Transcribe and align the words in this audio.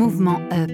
Mouvement 0.00 0.40
Up. 0.50 0.70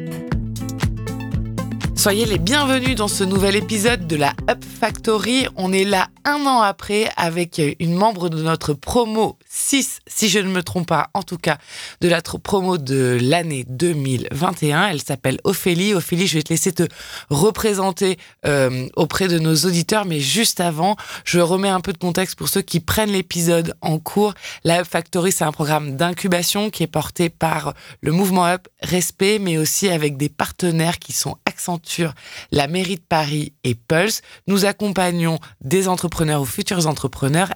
Soyez 1.96 2.26
les 2.26 2.38
bienvenus 2.38 2.94
dans 2.94 3.08
ce 3.08 3.24
nouvel 3.24 3.56
épisode 3.56 4.06
de 4.06 4.14
la 4.14 4.35
Up 4.48 4.64
Factory. 4.64 5.48
On 5.56 5.72
est 5.72 5.84
là 5.84 6.08
un 6.24 6.46
an 6.46 6.60
après 6.60 7.10
avec 7.16 7.60
une 7.80 7.94
membre 7.94 8.28
de 8.28 8.42
notre 8.42 8.74
promo 8.74 9.38
6, 9.48 10.00
si 10.06 10.28
je 10.28 10.38
ne 10.38 10.48
me 10.48 10.62
trompe 10.62 10.86
pas, 10.86 11.10
en 11.14 11.22
tout 11.22 11.36
cas 11.36 11.58
de 12.00 12.08
la 12.08 12.22
promo 12.22 12.78
de 12.78 13.18
l'année 13.20 13.64
2021. 13.68 14.88
Elle 14.88 15.02
s'appelle 15.02 15.40
Ophélie. 15.44 15.94
Ophélie, 15.94 16.26
je 16.26 16.34
vais 16.34 16.42
te 16.42 16.52
laisser 16.52 16.72
te 16.72 16.84
représenter 17.28 18.18
euh, 18.44 18.88
auprès 18.94 19.26
de 19.26 19.38
nos 19.38 19.54
auditeurs, 19.56 20.04
mais 20.04 20.20
juste 20.20 20.60
avant, 20.60 20.96
je 21.24 21.40
remets 21.40 21.68
un 21.68 21.80
peu 21.80 21.92
de 21.92 21.98
contexte 21.98 22.36
pour 22.36 22.48
ceux 22.48 22.62
qui 22.62 22.80
prennent 22.80 23.10
l'épisode 23.10 23.74
en 23.80 23.98
cours. 23.98 24.34
La 24.62 24.80
Up 24.80 24.86
Factory, 24.88 25.32
c'est 25.32 25.44
un 25.44 25.52
programme 25.52 25.96
d'incubation 25.96 26.70
qui 26.70 26.84
est 26.84 26.88
porté 26.88 27.30
par 27.30 27.74
le 28.00 28.12
mouvement 28.12 28.46
Up 28.46 28.68
Respect, 28.82 29.38
mais 29.40 29.58
aussi 29.58 29.88
avec 29.88 30.16
des 30.16 30.28
partenaires 30.28 30.98
qui 30.98 31.12
sont 31.12 31.36
Accenture, 31.46 32.12
la 32.52 32.68
mairie 32.68 32.96
de 32.96 33.00
Paris 33.08 33.54
et 33.64 33.74
Pulse. 33.74 34.20
Nous 34.46 34.64
accompagnons 34.64 35.38
des 35.60 35.88
entrepreneurs 35.88 36.42
ou 36.42 36.44
futurs 36.44 36.86
entrepreneurs 36.86 37.52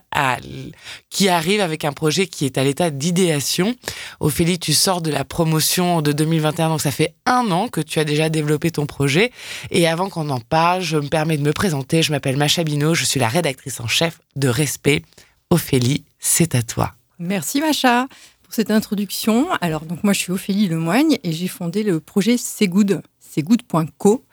qui 1.11 1.29
arrivent 1.29 1.61
avec 1.61 1.84
un 1.84 1.93
projet 1.93 2.27
qui 2.27 2.45
est 2.45 2.59
à 2.59 2.65
l'état 2.65 2.91
d'idéation. 2.91 3.75
Ophélie, 4.20 4.59
tu 4.59 4.73
sors 4.73 5.03
de 5.03 5.11
la 5.11 5.25
promotion 5.25 6.03
de 6.03 6.12
2021, 6.12 6.69
donc 6.69 6.80
ça 6.80 6.91
fait 6.91 7.15
un 7.27 7.51
an 7.51 7.69
que 7.69 7.80
tu 7.80 7.98
as 7.98 8.05
déjà 8.05 8.29
développé 8.29 8.70
ton 8.70 8.87
projet. 8.87 9.30
Et 9.70 9.87
avant 9.87 10.09
qu'on 10.09 10.30
en 10.30 10.41
parle, 10.41 10.83
je 10.83 10.97
me 10.97 11.09
permets 11.09 11.37
de 11.37 11.43
me 11.43 11.53
présenter. 11.53 12.03
Je 12.03 12.12
m'appelle 12.12 12.37
Macha 12.37 12.65
Bino, 12.65 12.95
je 12.95 13.05
suis 13.05 13.20
la 13.20 13.28
rédactrice 13.28 13.81
en 13.81 13.87
chef 13.87 14.20
de 14.37 14.48
Respect. 14.48 15.03
Ophélie, 15.51 16.05
c'est 16.19 16.55
à 16.55 16.62
toi. 16.62 16.95
Merci 17.19 17.61
Macha 17.61 18.06
pour 18.42 18.55
cette 18.55 18.70
introduction. 18.70 19.48
Alors, 19.61 19.83
donc 19.83 20.03
moi, 20.05 20.12
je 20.12 20.19
suis 20.20 20.33
Ophélie 20.33 20.69
Lemoigne 20.69 21.19
et 21.22 21.33
j'ai 21.33 21.48
fondé 21.48 21.83
le 21.83 22.00
projet 22.00 22.37
C'est 22.37 22.67
Good. 22.67 23.03
C'est 23.33 23.42
Good.co. 23.42 24.25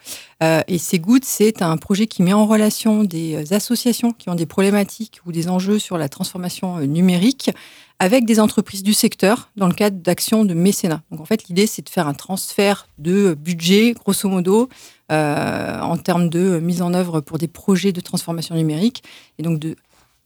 Euh, 0.41 0.61
et 0.67 0.79
C'est 0.79 1.01
c'est 1.21 1.61
un 1.61 1.77
projet 1.77 2.07
qui 2.07 2.23
met 2.23 2.33
en 2.33 2.47
relation 2.47 3.03
des 3.03 3.53
associations 3.53 4.11
qui 4.11 4.29
ont 4.29 4.35
des 4.35 4.47
problématiques 4.47 5.21
ou 5.25 5.31
des 5.31 5.49
enjeux 5.49 5.77
sur 5.77 5.97
la 5.97 6.09
transformation 6.09 6.77
euh, 6.77 6.85
numérique 6.85 7.51
avec 7.99 8.25
des 8.25 8.39
entreprises 8.39 8.83
du 8.83 8.93
secteur 8.93 9.49
dans 9.55 9.67
le 9.67 9.73
cadre 9.73 9.97
d'actions 9.97 10.45
de 10.45 10.53
mécénat. 10.53 11.01
Donc 11.11 11.21
en 11.21 11.25
fait, 11.25 11.47
l'idée, 11.47 11.67
c'est 11.67 11.83
de 11.83 11.89
faire 11.89 12.07
un 12.07 12.13
transfert 12.13 12.87
de 12.97 13.35
budget, 13.35 13.93
grosso 13.93 14.27
modo, 14.29 14.69
euh, 15.11 15.79
en 15.79 15.97
termes 15.97 16.29
de 16.29 16.59
mise 16.59 16.81
en 16.81 16.93
œuvre 16.93 17.21
pour 17.21 17.37
des 17.37 17.47
projets 17.47 17.91
de 17.91 18.01
transformation 18.01 18.55
numérique, 18.55 19.03
et 19.39 19.43
donc 19.43 19.61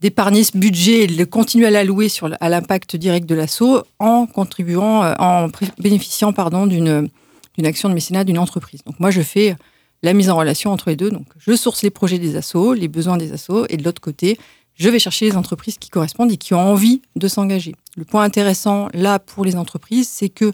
d'épargner 0.01 0.43
ce 0.43 0.57
budget 0.57 1.03
et 1.03 1.07
de 1.07 1.23
continuer 1.23 1.67
à 1.67 1.69
l'allouer 1.69 2.09
sur 2.09 2.29
à 2.39 2.49
l'impact 2.49 2.95
direct 2.95 3.27
de 3.27 3.35
l'assaut 3.35 3.83
en 3.99 4.25
contribuant, 4.25 5.03
euh, 5.03 5.13
en 5.19 5.47
bénéficiant 5.79 6.33
pardon 6.33 6.67
d'une 6.67 7.09
d'une 7.57 7.65
action 7.65 7.89
de 7.89 7.93
mécénat 7.93 8.23
d'une 8.23 8.39
entreprise. 8.39 8.83
Donc 8.85 8.99
moi 8.99 9.11
je 9.11 9.21
fais 9.21 9.55
la 10.03 10.13
mise 10.13 10.29
en 10.29 10.35
relation 10.35 10.71
entre 10.71 10.89
les 10.89 10.95
deux. 10.95 11.11
Donc 11.11 11.27
je 11.37 11.55
source 11.55 11.83
les 11.83 11.89
projets 11.89 12.19
des 12.19 12.35
assos, 12.35 12.73
les 12.73 12.87
besoins 12.87 13.17
des 13.17 13.33
assos, 13.33 13.65
et 13.69 13.77
de 13.77 13.83
l'autre 13.83 14.01
côté 14.01 14.37
je 14.75 14.89
vais 14.89 14.99
chercher 14.99 15.25
les 15.25 15.35
entreprises 15.35 15.77
qui 15.77 15.89
correspondent 15.89 16.31
et 16.31 16.37
qui 16.37 16.53
ont 16.53 16.59
envie 16.59 17.01
de 17.15 17.27
s'engager. 17.27 17.75
Le 17.97 18.05
point 18.05 18.23
intéressant 18.23 18.87
là 18.93 19.19
pour 19.19 19.45
les 19.45 19.55
entreprises, 19.55 20.09
c'est 20.09 20.29
que 20.29 20.53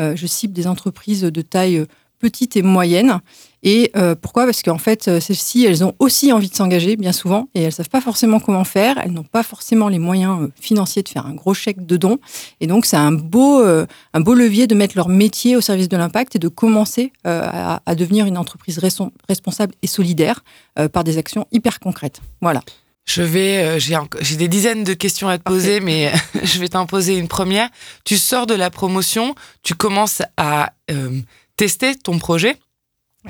euh, 0.00 0.14
je 0.16 0.26
cible 0.26 0.52
des 0.52 0.66
entreprises 0.66 1.22
de 1.22 1.42
taille 1.42 1.86
petites 2.18 2.56
et 2.56 2.62
moyennes. 2.62 3.20
Et 3.64 3.90
euh, 3.96 4.14
pourquoi? 4.14 4.44
Parce 4.44 4.62
qu'en 4.62 4.76
fait, 4.76 5.08
euh, 5.08 5.20
celles-ci, 5.20 5.64
elles 5.64 5.82
ont 5.84 5.94
aussi 5.98 6.32
envie 6.32 6.50
de 6.50 6.54
s'engager, 6.54 6.96
bien 6.96 7.12
souvent, 7.12 7.48
et 7.54 7.60
elles 7.60 7.66
ne 7.66 7.70
savent 7.70 7.88
pas 7.88 8.02
forcément 8.02 8.38
comment 8.38 8.64
faire. 8.64 8.98
Elles 9.02 9.12
n'ont 9.12 9.24
pas 9.24 9.42
forcément 9.42 9.88
les 9.88 9.98
moyens 9.98 10.42
euh, 10.42 10.52
financiers 10.60 11.02
de 11.02 11.08
faire 11.08 11.26
un 11.26 11.34
gros 11.34 11.54
chèque 11.54 11.84
de 11.86 11.96
don. 11.96 12.18
Et 12.60 12.66
donc, 12.66 12.84
c'est 12.84 12.98
un 12.98 13.12
beau, 13.12 13.64
un 13.64 14.20
beau 14.20 14.34
levier 14.34 14.66
de 14.66 14.74
mettre 14.74 14.96
leur 14.96 15.08
métier 15.08 15.56
au 15.56 15.62
service 15.62 15.88
de 15.88 15.96
l'impact 15.96 16.36
et 16.36 16.38
de 16.38 16.48
commencer 16.48 17.12
à, 17.24 17.80
à, 17.86 17.94
devenir 17.94 18.26
une 18.26 18.36
entreprise 18.36 18.78
responsable 19.28 19.74
et 19.82 19.86
solidaire 19.86 20.44
par 20.92 21.04
des 21.04 21.16
actions 21.18 21.46
hyper 21.52 21.80
concrètes. 21.80 22.20
Voilà. 22.40 22.60
Je 23.06 23.22
vais, 23.22 23.78
j'ai 23.80 24.36
des 24.36 24.48
dizaines 24.48 24.84
de 24.84 24.94
questions 24.94 25.28
à 25.28 25.38
te 25.38 25.42
poser, 25.42 25.80
mais 25.80 26.12
je 26.42 26.58
vais 26.58 26.68
t'en 26.68 26.86
poser 26.86 27.16
une 27.16 27.28
première. 27.28 27.68
Tu 28.04 28.16
sors 28.16 28.46
de 28.46 28.54
la 28.54 28.70
promotion, 28.70 29.34
tu 29.62 29.74
commences 29.74 30.22
à 30.36 30.72
tester 31.56 31.94
ton 31.96 32.18
projet. 32.18 32.58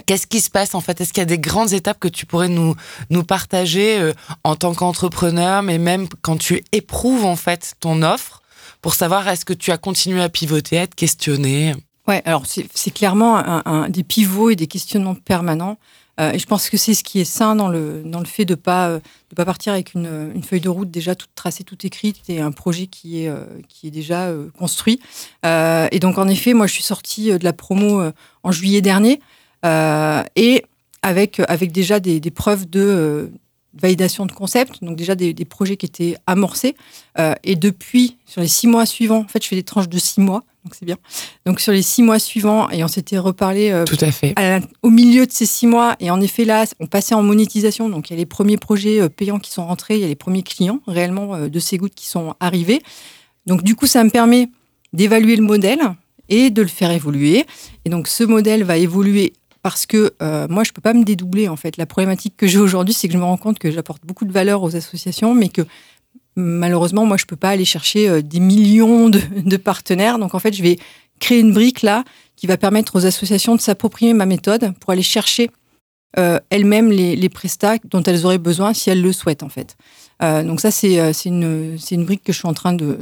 Qu'est-ce 0.06 0.26
qui 0.26 0.40
se 0.40 0.50
passe 0.50 0.74
en 0.74 0.80
fait? 0.80 1.00
Est-ce 1.00 1.12
qu'il 1.12 1.20
y 1.20 1.22
a 1.22 1.26
des 1.26 1.38
grandes 1.38 1.72
étapes 1.72 2.00
que 2.00 2.08
tu 2.08 2.26
pourrais 2.26 2.48
nous, 2.48 2.74
nous 3.10 3.22
partager 3.22 4.00
euh, 4.00 4.12
en 4.42 4.56
tant 4.56 4.74
qu'entrepreneur, 4.74 5.62
mais 5.62 5.78
même 5.78 6.08
quand 6.20 6.36
tu 6.36 6.64
éprouves 6.72 7.24
en 7.24 7.36
fait 7.36 7.74
ton 7.78 8.02
offre, 8.02 8.42
pour 8.82 8.94
savoir 8.94 9.28
est-ce 9.28 9.44
que 9.44 9.52
tu 9.52 9.70
as 9.70 9.78
continué 9.78 10.20
à 10.20 10.28
pivoter, 10.28 10.78
à 10.78 10.86
te 10.86 10.94
questionner? 10.94 11.74
Ouais, 12.06 12.22
alors 12.26 12.44
c'est 12.46 12.90
clairement 12.90 13.36
un, 13.38 13.88
des 13.88 14.04
pivots 14.04 14.50
et 14.50 14.56
des 14.56 14.66
questionnements 14.66 15.14
permanents. 15.14 15.78
Euh, 16.20 16.32
et 16.32 16.38
je 16.38 16.46
pense 16.46 16.68
que 16.68 16.76
c'est 16.76 16.94
ce 16.94 17.02
qui 17.02 17.20
est 17.20 17.24
sain 17.24 17.56
dans 17.56 17.68
le, 17.68 18.02
dans 18.04 18.20
le 18.20 18.26
fait 18.26 18.44
de 18.44 18.52
ne 18.52 18.56
pas, 18.56 18.88
euh, 18.88 19.00
de 19.30 19.34
pas 19.34 19.44
partir 19.44 19.72
avec 19.72 19.94
une, 19.94 20.32
une, 20.34 20.42
feuille 20.42 20.60
de 20.60 20.68
route 20.68 20.90
déjà 20.90 21.14
toute 21.14 21.34
tracée, 21.34 21.64
toute 21.64 21.84
écrite 21.84 22.18
et 22.28 22.40
un 22.40 22.52
projet 22.52 22.86
qui 22.86 23.22
est, 23.22 23.28
euh, 23.28 23.44
qui 23.68 23.88
est 23.88 23.90
déjà 23.90 24.32
construit. 24.58 25.00
et 25.44 25.98
donc, 26.00 26.18
en 26.18 26.28
effet, 26.28 26.54
moi, 26.54 26.66
je 26.66 26.72
suis 26.72 26.82
sortie 26.82 27.30
de 27.36 27.44
la 27.44 27.52
promo 27.52 28.02
en 28.42 28.52
juillet 28.52 28.80
dernier 28.80 29.20
et 29.64 30.64
avec, 31.02 31.40
avec 31.48 31.72
déjà 31.72 32.00
des, 32.00 32.20
des 32.20 32.30
preuves 32.30 32.68
de 32.68 33.30
validation 33.74 34.26
de 34.26 34.32
concept, 34.32 34.82
donc 34.84 34.96
déjà 34.96 35.14
des, 35.14 35.34
des 35.34 35.44
projets 35.44 35.76
qui 35.76 35.86
étaient 35.86 36.16
amorcés. 36.26 36.76
et 37.42 37.56
depuis, 37.56 38.16
sur 38.26 38.40
les 38.40 38.48
six 38.48 38.66
mois 38.66 38.86
suivants, 38.86 39.20
en 39.20 39.28
fait, 39.28 39.42
je 39.42 39.48
fais 39.48 39.56
des 39.56 39.62
tranches 39.62 39.88
de 39.88 39.98
six 39.98 40.20
mois 40.20 40.44
donc 40.64 40.74
c'est 40.74 40.86
bien. 40.86 40.96
Donc 41.44 41.60
sur 41.60 41.72
les 41.72 41.82
six 41.82 42.02
mois 42.02 42.18
suivants, 42.18 42.70
et 42.70 42.82
on 42.82 42.88
s'était 42.88 43.18
reparlé 43.18 43.70
euh, 43.70 43.84
Tout 43.84 43.98
à 44.00 44.10
fait. 44.10 44.34
au 44.82 44.90
milieu 44.90 45.26
de 45.26 45.32
ces 45.32 45.44
six 45.44 45.66
mois, 45.66 45.94
et 46.00 46.10
en 46.10 46.20
effet 46.20 46.44
là, 46.44 46.64
on 46.80 46.86
passait 46.86 47.14
en 47.14 47.22
monétisation, 47.22 47.90
donc 47.90 48.08
il 48.08 48.14
y 48.14 48.16
a 48.16 48.18
les 48.18 48.26
premiers 48.26 48.56
projets 48.56 49.00
euh, 49.00 49.08
payants 49.10 49.38
qui 49.38 49.50
sont 49.50 49.66
rentrés, 49.66 49.96
il 49.96 50.00
y 50.00 50.04
a 50.04 50.08
les 50.08 50.14
premiers 50.14 50.42
clients 50.42 50.80
réellement 50.86 51.34
euh, 51.34 51.48
de 51.48 51.58
ces 51.58 51.76
gouttes 51.76 51.94
qui 51.94 52.06
sont 52.06 52.34
arrivés. 52.40 52.82
Donc 53.46 53.62
du 53.62 53.76
coup, 53.76 53.86
ça 53.86 54.02
me 54.04 54.10
permet 54.10 54.48
d'évaluer 54.94 55.36
le 55.36 55.42
modèle 55.42 55.80
et 56.30 56.48
de 56.48 56.62
le 56.62 56.68
faire 56.68 56.90
évoluer. 56.90 57.44
Et 57.84 57.90
donc 57.90 58.08
ce 58.08 58.24
modèle 58.24 58.64
va 58.64 58.78
évoluer 58.78 59.34
parce 59.60 59.86
que 59.86 60.14
moi, 60.50 60.62
je 60.62 60.70
ne 60.70 60.74
peux 60.74 60.82
pas 60.82 60.92
me 60.92 61.04
dédoubler 61.04 61.48
en 61.48 61.56
fait. 61.56 61.78
La 61.78 61.86
problématique 61.86 62.34
que 62.36 62.46
j'ai 62.46 62.58
aujourd'hui, 62.58 62.94
c'est 62.94 63.08
que 63.08 63.14
je 63.14 63.18
me 63.18 63.24
rends 63.24 63.38
compte 63.38 63.58
que 63.58 63.70
j'apporte 63.70 64.04
beaucoup 64.04 64.26
de 64.26 64.32
valeur 64.32 64.62
aux 64.62 64.76
associations, 64.76 65.34
mais 65.34 65.48
que 65.48 65.62
malheureusement, 66.36 67.06
moi, 67.06 67.16
je 67.16 67.24
peux 67.24 67.36
pas 67.36 67.50
aller 67.50 67.64
chercher 67.64 68.08
euh, 68.08 68.22
des 68.22 68.40
millions 68.40 69.08
de, 69.08 69.56
partenaires. 69.56 70.18
Donc, 70.18 70.34
en 70.34 70.38
fait, 70.38 70.54
je 70.54 70.62
vais 70.62 70.78
créer 71.20 71.40
une 71.40 71.52
brique 71.52 71.82
là 71.82 72.04
qui 72.36 72.46
va 72.46 72.56
permettre 72.56 72.96
aux 72.96 73.06
associations 73.06 73.54
de 73.54 73.60
s'approprier 73.60 74.12
ma 74.14 74.26
méthode 74.26 74.72
pour 74.80 74.90
aller 74.90 75.02
chercher 75.02 75.50
euh, 76.18 76.38
elles-mêmes 76.50 76.90
les, 76.90 77.16
les 77.16 77.28
prestats 77.28 77.76
dont 77.84 78.02
elles 78.02 78.24
auraient 78.26 78.38
besoin 78.38 78.74
si 78.74 78.90
elles 78.90 79.02
le 79.02 79.12
souhaitent, 79.12 79.42
en 79.42 79.48
fait. 79.48 79.76
Euh, 80.22 80.42
donc, 80.42 80.60
ça, 80.60 80.70
c'est 80.70 80.96
une, 81.24 81.76
brique 81.98 82.22
que 82.24 82.32
je 82.32 82.38
suis 82.38 82.48
en 82.48 82.54
train 82.54 82.72
de, 82.72 82.96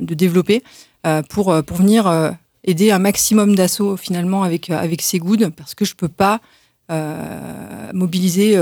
développer 0.00 0.62
pour, 1.28 1.52
venir 1.52 2.34
aider 2.64 2.90
un 2.90 2.98
maximum 2.98 3.54
d'assauts, 3.54 3.96
finalement, 3.96 4.42
avec, 4.42 4.70
avec 4.70 5.02
ces 5.02 5.18
goods, 5.18 5.50
parce 5.56 5.74
que 5.74 5.84
je 5.84 5.94
peux 5.94 6.08
pas 6.08 6.40
mobiliser 7.92 8.58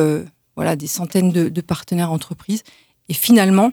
voilà, 0.56 0.76
des 0.76 0.86
centaines 0.86 1.32
de, 1.32 1.60
partenaires 1.60 2.12
entreprises. 2.12 2.62
Et 3.08 3.14
finalement, 3.14 3.72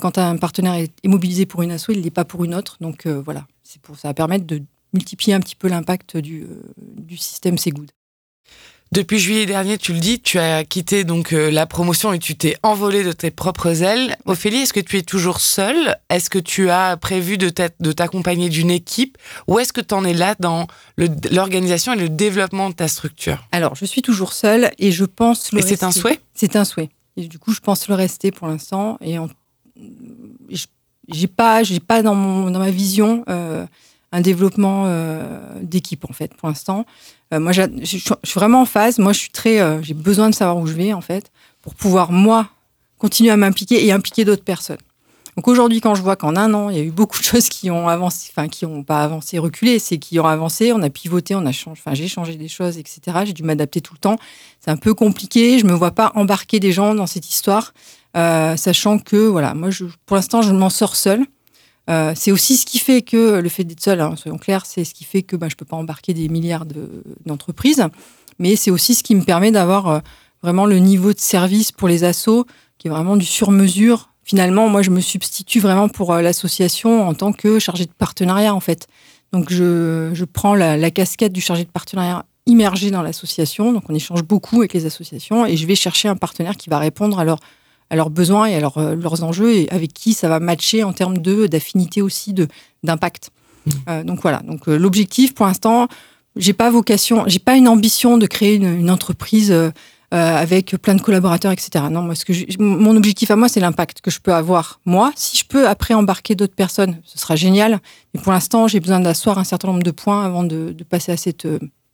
quand 0.00 0.18
un 0.18 0.36
partenaire 0.36 0.74
est 0.74 1.08
mobilisé 1.08 1.46
pour 1.46 1.62
une 1.62 1.70
asso, 1.70 1.90
il 1.90 2.00
n'est 2.00 2.10
pas 2.10 2.24
pour 2.24 2.44
une 2.44 2.54
autre. 2.54 2.76
Donc 2.80 3.06
euh, 3.06 3.20
voilà, 3.24 3.46
c'est 3.62 3.80
pour 3.80 3.96
ça 3.98 4.08
va 4.08 4.14
permettre 4.14 4.46
de 4.46 4.62
multiplier 4.92 5.34
un 5.34 5.40
petit 5.40 5.56
peu 5.56 5.68
l'impact 5.68 6.16
du, 6.16 6.42
euh, 6.42 6.62
du 6.76 7.16
système 7.16 7.56
Good. 7.56 7.90
Depuis 8.92 9.18
juillet 9.18 9.46
dernier, 9.46 9.78
tu 9.78 9.92
le 9.92 9.98
dis, 9.98 10.20
tu 10.20 10.38
as 10.38 10.62
quitté 10.64 11.02
donc 11.02 11.32
la 11.32 11.66
promotion 11.66 12.12
et 12.12 12.20
tu 12.20 12.36
t'es 12.36 12.56
envolé 12.62 13.02
de 13.02 13.10
tes 13.10 13.32
propres 13.32 13.82
ailes. 13.82 14.16
Ophélie, 14.26 14.58
est-ce 14.58 14.72
que 14.72 14.78
tu 14.78 14.96
es 14.96 15.02
toujours 15.02 15.40
seule? 15.40 15.96
Est-ce 16.08 16.30
que 16.30 16.38
tu 16.38 16.70
as 16.70 16.96
prévu 16.96 17.36
de 17.36 17.48
t'accompagner 17.48 18.48
d'une 18.48 18.70
équipe? 18.70 19.18
Ou 19.48 19.58
est-ce 19.58 19.72
que 19.72 19.80
tu 19.80 19.92
en 19.92 20.04
es 20.04 20.14
là 20.14 20.36
dans 20.38 20.68
l'organisation 21.32 21.94
et 21.94 21.96
le 21.96 22.08
développement 22.08 22.70
de 22.70 22.76
ta 22.76 22.86
structure? 22.86 23.44
Alors, 23.50 23.74
je 23.74 23.84
suis 23.84 24.02
toujours 24.02 24.32
seule 24.32 24.70
et 24.78 24.92
je 24.92 25.04
pense 25.04 25.50
le 25.50 25.58
Et 25.58 25.62
c'est 25.62 25.82
un 25.82 25.90
souhait? 25.90 26.20
C'est 26.32 26.54
un 26.54 26.64
souhait. 26.64 26.90
Et 27.16 27.26
du 27.26 27.40
coup, 27.40 27.52
je 27.52 27.60
pense 27.60 27.88
le 27.88 27.96
rester 27.96 28.30
pour 28.30 28.46
l'instant 28.46 28.98
et 29.00 29.18
en 29.18 29.28
j'ai 31.08 31.26
pas, 31.26 31.62
j'ai 31.62 31.80
pas 31.80 32.02
dans, 32.02 32.14
mon, 32.14 32.50
dans 32.50 32.58
ma 32.58 32.70
vision 32.70 33.24
euh, 33.28 33.66
un 34.12 34.20
développement 34.20 34.84
euh, 34.86 35.38
d'équipe 35.62 36.04
en 36.08 36.12
fait 36.12 36.34
pour 36.34 36.48
l'instant. 36.48 36.86
Euh, 37.34 37.40
moi, 37.40 37.52
je 37.52 37.62
suis 37.84 38.02
vraiment 38.34 38.62
en 38.62 38.66
phase. 38.66 38.98
Moi, 38.98 39.12
je 39.12 39.18
suis 39.18 39.30
très, 39.30 39.82
j'ai 39.82 39.94
besoin 39.94 40.30
de 40.30 40.34
savoir 40.34 40.56
où 40.58 40.66
je 40.66 40.74
vais 40.74 40.92
en 40.92 41.00
fait 41.00 41.30
pour 41.62 41.74
pouvoir 41.74 42.12
moi 42.12 42.48
continuer 42.98 43.30
à 43.30 43.36
m'impliquer 43.36 43.84
et 43.84 43.92
impliquer 43.92 44.24
d'autres 44.24 44.44
personnes. 44.44 44.78
Donc 45.36 45.48
aujourd'hui, 45.48 45.82
quand 45.82 45.94
je 45.94 46.00
vois 46.00 46.16
qu'en 46.16 46.34
un 46.34 46.54
an, 46.54 46.70
il 46.70 46.76
y 46.76 46.80
a 46.80 46.82
eu 46.82 46.90
beaucoup 46.90 47.18
de 47.18 47.24
choses 47.24 47.48
qui 47.48 47.70
ont 47.70 47.88
avancé, 47.88 48.30
enfin 48.32 48.48
qui 48.48 48.64
n'ont 48.64 48.82
pas 48.82 49.02
avancé, 49.02 49.38
reculé, 49.38 49.78
c'est 49.78 49.98
qui 49.98 50.18
ont 50.18 50.26
avancé, 50.26 50.72
on 50.72 50.82
a 50.82 50.88
pivoté, 50.88 51.34
on 51.34 51.44
a 51.44 51.52
changé, 51.52 51.80
enfin 51.84 51.94
j'ai 51.94 52.08
changé 52.08 52.36
des 52.36 52.48
choses, 52.48 52.78
etc. 52.78 53.00
J'ai 53.26 53.34
dû 53.34 53.42
m'adapter 53.42 53.82
tout 53.82 53.92
le 53.92 53.98
temps. 53.98 54.16
C'est 54.60 54.70
un 54.70 54.78
peu 54.78 54.94
compliqué. 54.94 55.58
Je 55.58 55.66
me 55.66 55.74
vois 55.74 55.90
pas 55.90 56.12
embarquer 56.14 56.58
des 56.58 56.72
gens 56.72 56.94
dans 56.94 57.06
cette 57.06 57.28
histoire. 57.28 57.74
Euh, 58.16 58.56
sachant 58.56 58.98
que 58.98 59.28
voilà, 59.28 59.54
moi, 59.54 59.68
pour 60.06 60.16
l'instant, 60.16 60.42
je 60.42 60.52
m'en 60.52 60.70
sors 60.70 60.96
seule. 60.96 61.26
Euh, 61.88 62.12
c'est 62.16 62.32
aussi 62.32 62.56
ce 62.56 62.66
qui 62.66 62.78
fait 62.78 63.02
que 63.02 63.38
le 63.38 63.48
fait 63.48 63.62
d'être 63.62 63.82
seul, 63.82 64.00
hein, 64.00 64.14
soyons 64.16 64.38
clairs, 64.38 64.66
c'est 64.66 64.84
ce 64.84 64.92
qui 64.92 65.04
fait 65.04 65.22
que 65.22 65.36
bah, 65.36 65.48
je 65.48 65.54
ne 65.54 65.56
peux 65.56 65.64
pas 65.64 65.76
embarquer 65.76 66.14
des 66.14 66.28
milliards 66.28 66.64
d'entreprises. 67.24 67.84
mais 68.38 68.56
c'est 68.56 68.70
aussi 68.70 68.94
ce 68.94 69.04
qui 69.04 69.14
me 69.14 69.22
permet 69.22 69.52
d'avoir 69.52 69.86
euh, 69.86 70.00
vraiment 70.42 70.66
le 70.66 70.78
niveau 70.78 71.12
de 71.12 71.20
service 71.20 71.70
pour 71.70 71.88
les 71.88 72.02
assos 72.02 72.44
qui 72.78 72.88
est 72.88 72.90
vraiment 72.90 73.16
du 73.16 73.24
sur-mesure. 73.24 74.10
Finalement, 74.24 74.68
moi, 74.68 74.82
je 74.82 74.90
me 74.90 75.00
substitue 75.00 75.60
vraiment 75.60 75.88
pour 75.88 76.14
l'association 76.16 77.06
en 77.06 77.14
tant 77.14 77.32
que 77.32 77.60
chargé 77.60 77.84
de 77.84 77.92
partenariat, 77.96 78.52
en 78.54 78.60
fait. 78.60 78.88
Donc, 79.32 79.52
je, 79.52 80.10
je 80.12 80.24
prends 80.24 80.54
la, 80.54 80.90
casquette 80.90 81.32
du 81.32 81.40
chargé 81.40 81.64
de 81.64 81.70
partenariat 81.70 82.26
immergé 82.46 82.90
dans 82.90 83.02
l'association. 83.02 83.72
Donc, 83.72 83.84
on 83.88 83.94
échange 83.94 84.24
beaucoup 84.24 84.58
avec 84.58 84.72
les 84.72 84.84
associations 84.84 85.46
et 85.46 85.56
je 85.56 85.66
vais 85.66 85.76
chercher 85.76 86.08
un 86.08 86.16
partenaire 86.16 86.56
qui 86.56 86.68
va 86.68 86.78
répondre 86.78 87.20
à 87.20 87.24
à 87.90 87.96
leurs 87.96 88.10
besoins 88.10 88.46
et 88.46 88.54
à 88.54 88.60
leur, 88.60 88.78
euh, 88.78 88.94
leurs 88.94 89.22
enjeux 89.22 89.52
et 89.52 89.70
avec 89.70 89.92
qui 89.92 90.12
ça 90.12 90.28
va 90.28 90.40
matcher 90.40 90.82
en 90.82 90.92
termes 90.92 91.18
de 91.18 91.46
d'affinité 91.46 92.02
aussi 92.02 92.32
de 92.32 92.48
d'impact. 92.82 93.30
Mmh. 93.30 93.70
Euh, 93.88 94.04
donc 94.04 94.20
voilà. 94.22 94.40
Donc 94.40 94.68
euh, 94.68 94.76
l'objectif 94.76 95.34
pour 95.34 95.46
l'instant, 95.46 95.88
j'ai 96.36 96.52
pas 96.52 96.70
vocation, 96.70 97.24
j'ai 97.26 97.38
pas 97.38 97.56
une 97.56 97.68
ambition 97.68 98.18
de 98.18 98.26
créer 98.26 98.56
une, 98.56 98.90
entreprise 98.90 99.54
avec 100.10 100.76
plein 100.76 100.94
de 100.94 101.02
collaborateurs, 101.02 101.52
etc. 101.52 101.84
Non, 101.90 102.00
moi 102.00 102.14
ce 102.14 102.24
que 102.24 102.32
mon 102.62 102.96
objectif 102.96 103.30
à 103.30 103.36
moi 103.36 103.48
c'est 103.48 103.60
l'impact 103.60 104.00
que 104.00 104.10
je 104.10 104.20
peux 104.20 104.34
avoir 104.34 104.80
moi. 104.84 105.12
Si 105.16 105.36
je 105.36 105.44
peux 105.44 105.68
après 105.68 105.94
embarquer 105.94 106.34
d'autres 106.34 106.54
personnes, 106.54 107.00
ce 107.04 107.18
sera 107.18 107.36
génial. 107.36 107.80
Mais 108.14 108.20
pour 108.20 108.32
l'instant, 108.32 108.68
j'ai 108.68 108.80
besoin 108.80 109.00
d'asseoir 109.00 109.38
un 109.38 109.44
certain 109.44 109.68
nombre 109.68 109.82
de 109.82 109.90
points 109.90 110.24
avant 110.24 110.44
de, 110.44 110.72
de 110.72 110.84
passer 110.84 111.12
à 111.12 111.16
cette 111.16 111.46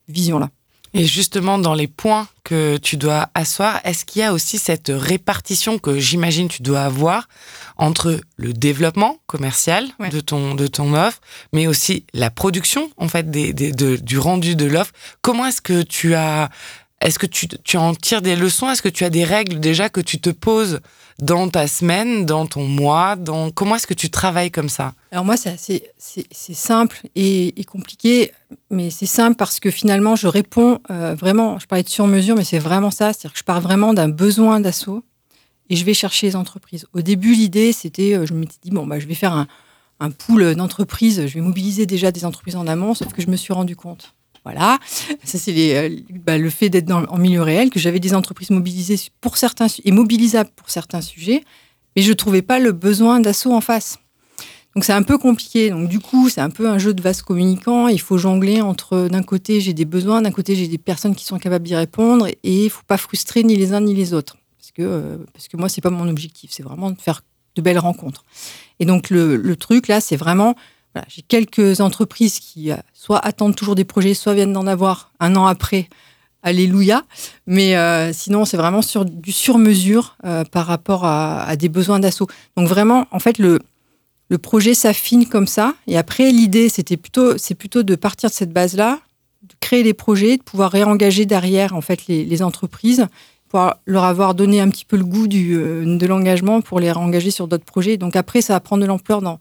vision 0.09 0.39
là. 0.39 0.51
Et 0.95 1.07
justement, 1.07 1.59
dans 1.59 1.75
les 1.75 1.87
points 1.87 2.29
que 2.45 2.77
tu 2.77 2.97
dois 2.97 3.31
asseoir, 3.35 3.81
est-ce 3.85 4.05
qu'il 4.05 4.21
y 4.21 4.25
a 4.25 4.33
aussi 4.33 4.59
cette 4.59 4.93
répartition 4.95 5.79
que 5.79 5.99
j'imagine 5.99 6.49
tu 6.49 6.63
dois 6.63 6.83
avoir 6.83 7.29
entre 7.79 8.21
le 8.37 8.53
développement 8.53 9.19
commercial 9.27 9.89
de, 10.11 10.21
ton, 10.21 10.55
de 10.55 10.67
ton 10.67 10.93
offre, 10.93 11.21
mais 11.55 11.67
aussi 11.67 12.05
la 12.13 12.31
production, 12.31 12.91
en 12.99 13.09
fait, 13.09 13.31
des, 13.31 13.55
des, 13.55 13.73
du 13.73 14.19
rendu 14.19 14.55
de 14.55 14.67
l'offre? 14.67 14.93
Comment 15.23 15.47
est-ce 15.47 15.63
que 15.63 15.83
tu 15.83 16.15
as 16.15 16.51
est-ce 17.01 17.19
que 17.19 17.27
tu, 17.27 17.49
tu, 17.49 17.77
en 17.79 17.95
tires 17.95 18.23
des 18.23 18.37
leçons? 18.37 18.71
Est-ce 18.71 18.83
que 18.83 18.89
tu 18.89 19.05
as 19.05 19.11
des 19.11 19.25
règles 19.25 19.59
déjà 19.59 19.89
que 19.89 20.01
tu 20.01 20.21
te 20.21 20.31
poses 20.31 20.81
dans 21.19 21.49
ta 21.49 21.67
semaine, 21.67 22.27
dans 22.27 22.47
ton 22.47 22.67
mois 22.67 23.17
dans... 23.17 23.51
Comment 23.51 23.77
est-ce 23.77 23.87
que 23.87 23.95
tu 23.95 24.11
travailles 24.11 24.51
comme 24.51 24.69
ça? 24.69 24.95
Alors 25.11 25.25
moi, 25.25 25.37
c'est 25.37 25.57
c'est 25.99 26.55
simple 26.55 27.01
et, 27.15 27.65
compliqué, 27.65 28.33
mais 28.71 28.91
c'est 28.91 29.07
simple 29.07 29.37
parce 29.37 29.61
que 29.61 29.71
finalement, 29.71 30.17
je 30.17 30.27
réponds 30.27 30.81
euh, 30.91 31.15
vraiment, 31.15 31.59
je 31.59 31.67
parlais 31.67 31.83
de 31.83 31.89
sur-mesure, 31.89 32.37
mais 32.37 32.45
c'est 32.45 32.59
vraiment 32.59 32.91
ça, 32.91 33.13
c'est-à-dire 33.13 33.33
que 33.33 33.39
je 33.39 33.45
pars 33.45 33.61
vraiment 33.61 33.95
d'un 33.95 34.09
besoin 34.09 34.61
d'assaut 34.61 35.05
et 35.71 35.77
je 35.77 35.85
vais 35.85 35.95
chercher 35.95 36.27
les 36.29 36.37
entreprises. 36.37 36.87
Au 36.93 37.01
début, 37.01 37.35
l'idée, 37.35 37.73
c'était, 37.73 38.15
euh, 38.15 38.27
je 38.27 38.35
me 38.35 38.43
suis 38.43 38.59
dit, 38.63 38.71
bon, 38.71 38.87
bah, 38.87 38.99
je 38.99 39.07
vais 39.07 39.15
faire 39.15 39.33
un, 39.33 39.47
un 40.01 40.11
pool 40.11 40.55
d'entreprises, 40.55 41.27
je 41.27 41.35
vais 41.35 41.41
mobiliser 41.41 41.87
déjà 41.87 42.11
des 42.11 42.25
entreprises 42.25 42.57
en 42.57 42.67
amont, 42.67 42.95
sauf 42.95 43.13
que 43.13 43.23
je 43.23 43.29
me 43.29 43.37
suis 43.37 43.53
rendu 43.53 43.77
compte 43.77 44.15
voilà, 44.45 44.79
ça 45.25 45.39
c'est 45.39 45.77
euh, 45.77 45.97
bah, 46.25 46.37
le 46.37 46.51
fait 46.51 46.69
d'être 46.69 46.91
en 46.91 47.19
milieu 47.19 47.43
réel, 47.43 47.71
que 47.71 47.79
j'avais 47.79 48.01
des 48.01 48.15
entreprises 48.15 48.51
mobilisées 48.51 48.99
pour 49.21 49.37
certains 49.37 49.69
et 49.85 49.93
mobilisables 49.93 50.51
pour 50.57 50.69
certains 50.71 51.01
sujets, 51.01 51.45
mais 51.95 52.03
je 52.03 52.09
ne 52.09 52.15
trouvais 52.15 52.43
pas 52.43 52.59
le 52.59 52.73
besoin 52.73 53.21
d'assaut 53.21 53.53
en 53.53 53.61
face. 53.61 53.99
Donc 54.75 54.85
c'est 54.85 54.93
un 54.93 55.03
peu 55.03 55.19
compliqué. 55.19 55.71
Donc 55.71 55.89
du 55.89 56.01
coup, 56.01 56.29
c'est 56.29 56.41
un 56.41 56.51
peu 56.51 56.69
un 56.69 56.79
jeu 56.79 56.95
de 56.95 57.03
vase 57.03 57.23
communicant. 57.23 57.89
Il 57.89 58.01
faut 58.01 58.17
jongler 58.17 58.63
entre 58.63 59.09
d'un 59.09 59.23
côté 59.23 59.61
j'ai 59.61 59.75
des 59.75 59.85
besoins, 59.85 60.23
d'un 60.23 60.31
côté 60.31 60.57
j'ai 60.57 60.67
des 60.67 60.79
personnes 60.79 61.15
qui 61.15 61.25
sont 61.25 61.39
capables 61.39 61.67
d'y 61.67 61.77
répondre, 61.77 62.27
et 62.27 62.65
il 62.65 62.71
faut 62.71 62.83
pas 62.87 62.97
frustrer 62.97 63.43
ni 63.45 63.57
les 63.57 63.75
uns 63.75 63.81
ni 63.81 63.95
les 63.95 64.15
autres, 64.15 64.37
parce 64.59 64.73
que 64.73 64.83
euh, 64.83 65.19
parce 65.33 65.49
que 65.49 65.57
moi 65.57 65.69
pas 65.83 65.91
mon 65.91 66.09
objectif. 66.09 66.51
C'est 66.53 66.63
vraiment 66.63 66.91
de 66.91 67.01
faire 67.01 67.23
de 67.55 67.63
belles 67.63 67.79
rencontres. 67.79 68.25
Et 68.81 68.87
donc 68.87 69.11
le, 69.11 69.37
le 69.37 69.57
truc 69.57 69.89
là, 69.89 70.01
c'est 70.01 70.17
vraiment 70.17 70.57
j'ai 71.09 71.23
quelques 71.23 71.81
entreprises 71.81 72.39
qui 72.39 72.71
euh, 72.71 72.77
soit 72.93 73.19
attendent 73.19 73.57
toujours 73.57 73.75
des 73.75 73.85
projets, 73.85 74.15
soit 74.15 74.35
viennent 74.35 74.53
d'en 74.53 74.67
avoir 74.67 75.13
un 75.21 75.37
an 75.37 75.47
après. 75.47 75.89
Alléluia. 76.43 77.05
Mais 77.47 77.77
euh, 77.77 78.13
sinon, 78.13 78.45
c'est 78.45 78.57
vraiment 78.57 78.83
sur 78.83 79.05
du 79.05 79.31
sur-mesure 79.31 80.17
euh, 80.25 80.45
par 80.45 80.67
rapport 80.67 81.05
à, 81.05 81.55
des 81.57 81.69
besoins 81.69 82.01
d'assaut. 82.01 82.27
Donc 82.57 82.69
vraiment, 82.69 83.07
en 83.13 83.21
fait, 83.21 83.39
le, 83.39 83.61
le 84.29 84.39
projet 84.39 84.75
s'affine 84.75 85.27
comme 85.27 85.47
ça. 85.47 85.75
Et 85.87 85.97
après, 85.97 86.33
l'idée, 86.33 86.69
c'était 86.69 86.97
plutôt, 86.97 87.39
c'est 87.39 87.55
plutôt 87.55 87.85
de 87.85 87.95
partir 87.95 88.29
de 88.29 88.35
cette 88.35 88.53
base-là, 88.53 88.99
de 89.43 89.55
créer 89.61 89.85
des 89.85 89.95
projets, 89.95 90.37
de 90.37 90.43
pouvoir 90.43 90.73
réengager 90.73 91.27
derrière 91.27 91.77
en 91.77 91.81
fait 91.81 92.07
les, 92.09 92.43
entreprises, 92.43 93.07
pouvoir 93.49 93.77
leur 93.87 94.05
avoir 94.05 94.35
donné 94.35 94.61
un 94.61 94.69
petit 94.69 94.85
peu 94.85 94.97
le 94.97 95.05
goût 95.05 95.29
de 95.29 96.07
l'engagement 96.07 96.61
pour 96.61 96.81
les 96.81 96.91
réengager 96.91 97.31
sur 97.31 97.47
d'autres 97.47 97.65
projets. 97.65 97.97
Donc 97.99 98.17
après, 98.17 98.41
ça 98.41 98.55
va 98.55 98.61
prendre 98.61 98.83
de 98.83 98.89
l'ampleur 98.89 99.23
dans 99.23 99.39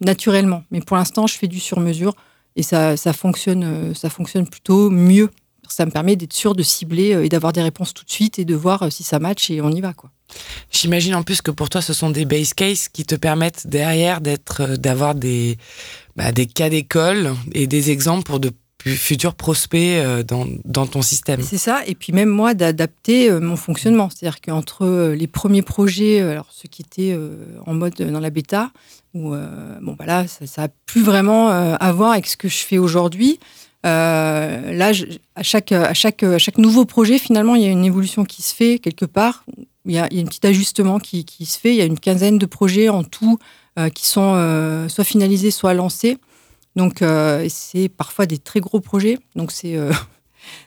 naturellement. 0.00 0.64
Mais 0.70 0.80
pour 0.80 0.96
l'instant, 0.96 1.26
je 1.26 1.34
fais 1.34 1.48
du 1.48 1.60
sur-mesure 1.60 2.14
et 2.56 2.62
ça, 2.62 2.96
ça, 2.96 3.12
fonctionne, 3.12 3.64
euh, 3.64 3.94
ça 3.94 4.10
fonctionne 4.10 4.48
plutôt 4.48 4.90
mieux. 4.90 5.30
Ça 5.68 5.84
me 5.84 5.90
permet 5.90 6.16
d'être 6.16 6.32
sûr 6.32 6.54
de 6.54 6.62
cibler 6.62 7.14
euh, 7.14 7.24
et 7.24 7.28
d'avoir 7.28 7.52
des 7.52 7.62
réponses 7.62 7.92
tout 7.92 8.04
de 8.04 8.10
suite 8.10 8.38
et 8.38 8.44
de 8.44 8.54
voir 8.54 8.84
euh, 8.84 8.90
si 8.90 9.02
ça 9.02 9.18
match 9.18 9.50
et 9.50 9.60
on 9.60 9.70
y 9.70 9.80
va. 9.80 9.92
quoi. 9.92 10.10
J'imagine 10.70 11.14
en 11.14 11.22
plus 11.22 11.42
que 11.42 11.50
pour 11.50 11.68
toi, 11.68 11.82
ce 11.82 11.92
sont 11.92 12.10
des 12.10 12.24
base 12.24 12.54
cases 12.54 12.88
qui 12.88 13.04
te 13.04 13.14
permettent 13.14 13.66
derrière 13.66 14.20
d'être, 14.20 14.76
d'avoir 14.76 15.14
des, 15.14 15.58
bah, 16.16 16.32
des 16.32 16.46
cas 16.46 16.70
d'école 16.70 17.34
et 17.52 17.66
des 17.66 17.90
exemples 17.90 18.24
pour 18.24 18.40
de 18.40 18.50
futurs 18.84 19.34
prospects 19.34 20.00
dans, 20.26 20.46
dans, 20.64 20.86
ton 20.86 21.02
système. 21.02 21.42
C'est 21.42 21.58
ça, 21.58 21.82
et 21.86 21.94
puis 21.94 22.12
même 22.12 22.28
moi 22.28 22.54
d'adapter 22.54 23.30
mon 23.40 23.56
fonctionnement. 23.56 24.10
C'est-à-dire 24.10 24.40
qu'entre 24.40 25.12
les 25.12 25.26
premiers 25.26 25.62
projets, 25.62 26.20
alors 26.20 26.46
ceux 26.50 26.68
qui 26.68 26.82
étaient 26.82 27.18
en 27.66 27.74
mode 27.74 27.94
dans 27.94 28.20
la 28.20 28.30
bêta, 28.30 28.70
où 29.16 29.34
euh, 29.34 29.78
bon, 29.80 29.96
bah 29.98 30.26
ça 30.26 30.62
n'a 30.62 30.68
plus 30.86 31.02
vraiment 31.02 31.50
euh, 31.50 31.74
à 31.80 31.92
voir 31.92 32.12
avec 32.12 32.26
ce 32.26 32.36
que 32.36 32.48
je 32.48 32.58
fais 32.58 32.78
aujourd'hui. 32.78 33.40
Euh, 33.84 34.72
là, 34.72 34.92
à, 35.36 35.42
chaque, 35.42 35.72
à, 35.72 35.94
chaque, 35.94 36.22
à 36.22 36.38
chaque 36.38 36.58
nouveau 36.58 36.84
projet, 36.84 37.18
finalement, 37.18 37.54
il 37.54 37.62
y 37.62 37.66
a 37.66 37.70
une 37.70 37.84
évolution 37.84 38.24
qui 38.24 38.42
se 38.42 38.54
fait 38.54 38.78
quelque 38.78 39.04
part. 39.04 39.44
Il 39.86 39.92
y 39.92 39.98
a, 39.98 40.08
il 40.10 40.18
y 40.18 40.20
un 40.20 40.26
petit 40.26 40.46
ajustement 40.46 40.98
qui, 40.98 41.24
se 41.44 41.58
fait. 41.58 41.70
Il 41.70 41.76
y 41.76 41.82
a 41.82 41.84
une 41.84 41.98
quinzaine 41.98 42.38
de 42.38 42.46
projets 42.46 42.88
en 42.88 43.04
tout 43.04 43.38
qui 43.94 44.08
sont 44.08 44.88
soit 44.88 45.04
finalisés, 45.04 45.50
soit 45.50 45.74
lancés. 45.74 46.16
Donc, 46.76 47.02
c'est 47.48 47.88
parfois 47.88 48.26
des 48.26 48.38
très 48.38 48.60
gros 48.60 48.80
projets. 48.80 49.18
Donc, 49.34 49.50
c'est 49.50 49.76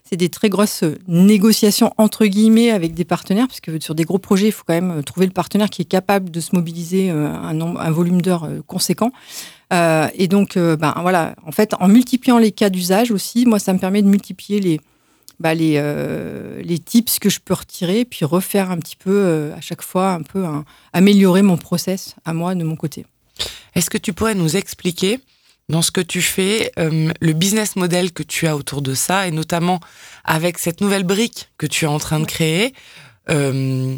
c'est 0.03 0.17
des 0.17 0.29
très 0.29 0.49
grosses 0.49 0.83
négociations 1.07 1.93
entre 1.97 2.25
guillemets 2.25 2.71
avec 2.71 2.93
des 2.93 3.05
partenaires, 3.05 3.47
parce 3.47 3.59
que 3.61 3.79
sur 3.79 3.95
des 3.95 4.03
gros 4.03 4.17
projets, 4.17 4.47
il 4.47 4.51
faut 4.51 4.63
quand 4.65 4.73
même 4.73 5.03
trouver 5.03 5.25
le 5.25 5.31
partenaire 5.31 5.69
qui 5.69 5.81
est 5.81 5.89
capable 5.89 6.29
de 6.29 6.39
se 6.39 6.55
mobiliser 6.55 7.11
euh, 7.11 7.27
un, 7.27 7.59
un 7.61 7.91
volume 7.91 8.21
d'heures 8.21 8.45
euh, 8.45 8.61
conséquent. 8.65 9.11
Euh, 9.71 10.07
et 10.15 10.27
donc, 10.27 10.57
ben 10.57 10.95
voilà, 11.01 11.35
en 11.45 11.51
fait, 11.51 11.75
en 11.79 11.87
multipliant 11.87 12.39
les 12.39 12.51
cas 12.51 12.71
d'usage 12.71 13.11
aussi, 13.11 13.45
moi, 13.45 13.59
ça 13.59 13.71
me 13.71 13.77
permet 13.77 14.01
de 14.01 14.07
multiplier 14.07 14.59
les, 14.59 14.81
bah, 15.39 15.53
les, 15.53 15.79
les 16.63 16.79
tips 16.79 17.19
que 17.19 17.29
je 17.29 17.39
peux 17.39 17.53
retirer, 17.53 18.03
puis 18.03 18.25
refaire 18.25 18.71
un 18.71 18.77
petit 18.77 18.95
peu 18.95 19.51
à 19.55 19.61
chaque 19.61 19.83
fois, 19.83 20.13
un 20.13 20.23
peu 20.23 20.43
améliorer 20.91 21.43
mon 21.43 21.57
process 21.57 22.15
à 22.25 22.33
moi 22.33 22.55
de 22.55 22.63
mon 22.63 22.75
côté. 22.75 23.05
Est-ce 23.75 23.91
que 23.91 23.99
tu 23.99 24.11
pourrais 24.11 24.33
nous 24.33 24.57
expliquer 24.57 25.19
dans 25.69 25.83
ce 25.83 25.91
que 25.91 26.01
tu 26.01 26.21
fais, 26.21 26.71
euh, 26.79 27.11
le 27.21 27.33
business 27.33 27.75
model 27.75 28.11
que 28.11 28.23
tu 28.23 28.47
as 28.47 28.55
autour 28.55 28.81
de 28.81 28.95
ça, 28.95 29.27
et 29.27 29.31
notamment 29.31 29.79
avec 30.25 30.57
cette 30.57 30.81
nouvelle 30.81 31.03
brique 31.03 31.49
que 31.57 31.67
tu 31.67 31.85
es 31.85 31.87
en 31.87 31.99
train 31.99 32.19
de 32.19 32.25
créer. 32.25 32.73
Euh, 33.29 33.95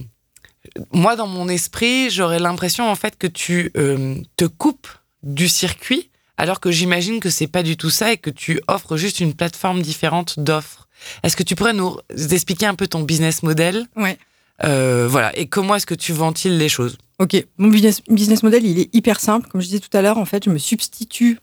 moi, 0.91 1.15
dans 1.15 1.27
mon 1.27 1.47
esprit, 1.47 2.09
j'aurais 2.09 2.39
l'impression 2.39 2.89
en 2.89 2.95
fait 2.95 3.17
que 3.17 3.27
tu 3.27 3.71
euh, 3.77 4.15
te 4.35 4.45
coupes 4.45 4.89
du 5.23 5.47
circuit, 5.47 6.11
alors 6.37 6.59
que 6.59 6.71
j'imagine 6.71 7.19
que 7.19 7.29
c'est 7.29 7.47
pas 7.47 7.63
du 7.63 7.77
tout 7.77 7.89
ça 7.89 8.11
et 8.11 8.17
que 8.17 8.29
tu 8.29 8.59
offres 8.67 8.97
juste 8.97 9.21
une 9.21 9.33
plateforme 9.33 9.81
différente 9.81 10.39
d'offres. 10.39 10.89
Est-ce 11.23 11.37
que 11.37 11.43
tu 11.43 11.55
pourrais 11.55 11.73
nous 11.73 11.97
expliquer 12.31 12.65
un 12.65 12.75
peu 12.75 12.87
ton 12.87 13.01
business 13.01 13.43
model? 13.43 13.87
Ouais. 13.95 14.17
voilà. 14.59 15.35
Et 15.37 15.47
comment 15.47 15.75
est-ce 15.75 15.85
que 15.85 15.95
tu 15.95 16.11
ventiles 16.13 16.57
les 16.57 16.69
choses? 16.69 16.97
Ok, 17.19 17.45
mon 17.57 17.69
business, 17.69 18.01
business 18.09 18.43
model, 18.43 18.65
il 18.65 18.79
est 18.79 18.93
hyper 18.93 19.19
simple. 19.19 19.47
Comme 19.47 19.61
je 19.61 19.67
disais 19.67 19.79
tout 19.79 19.95
à 19.95 20.01
l'heure, 20.01 20.17
en 20.17 20.25
fait, 20.25 20.43
je 20.43 20.49
me 20.49 20.57
substitue 20.57 21.39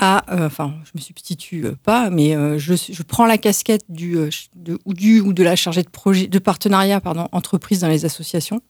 euh, 0.00 0.46
enfin, 0.46 0.74
je 0.84 0.90
me 0.94 1.00
substitue 1.00 1.66
euh, 1.66 1.74
pas, 1.82 2.08
mais 2.08 2.36
euh, 2.36 2.56
je, 2.58 2.74
je, 2.74 3.02
prends 3.02 3.26
la 3.26 3.36
casquette 3.36 3.84
du, 3.88 4.16
de, 4.54 4.78
ou 4.84 4.94
du 4.94 5.20
ou 5.20 5.32
de 5.32 5.42
la 5.42 5.56
chargée 5.56 5.82
de 5.82 5.88
projet, 5.88 6.28
de 6.28 6.38
partenariat, 6.38 7.00
pardon, 7.00 7.28
entreprise 7.32 7.80
dans 7.80 7.88
les 7.88 8.04
associations. 8.04 8.62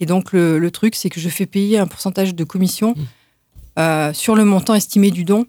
Et 0.00 0.06
donc 0.06 0.32
le, 0.32 0.58
le 0.58 0.70
truc, 0.70 0.94
c'est 0.94 1.08
que 1.08 1.20
je 1.20 1.28
fais 1.30 1.46
payer 1.46 1.78
un 1.78 1.86
pourcentage 1.86 2.34
de 2.34 2.44
commission 2.44 2.94
mmh. 2.96 4.12
sur 4.12 4.34
le 4.34 4.44
montant 4.44 4.74
estimé 4.74 5.10
du 5.10 5.24
don 5.24 5.46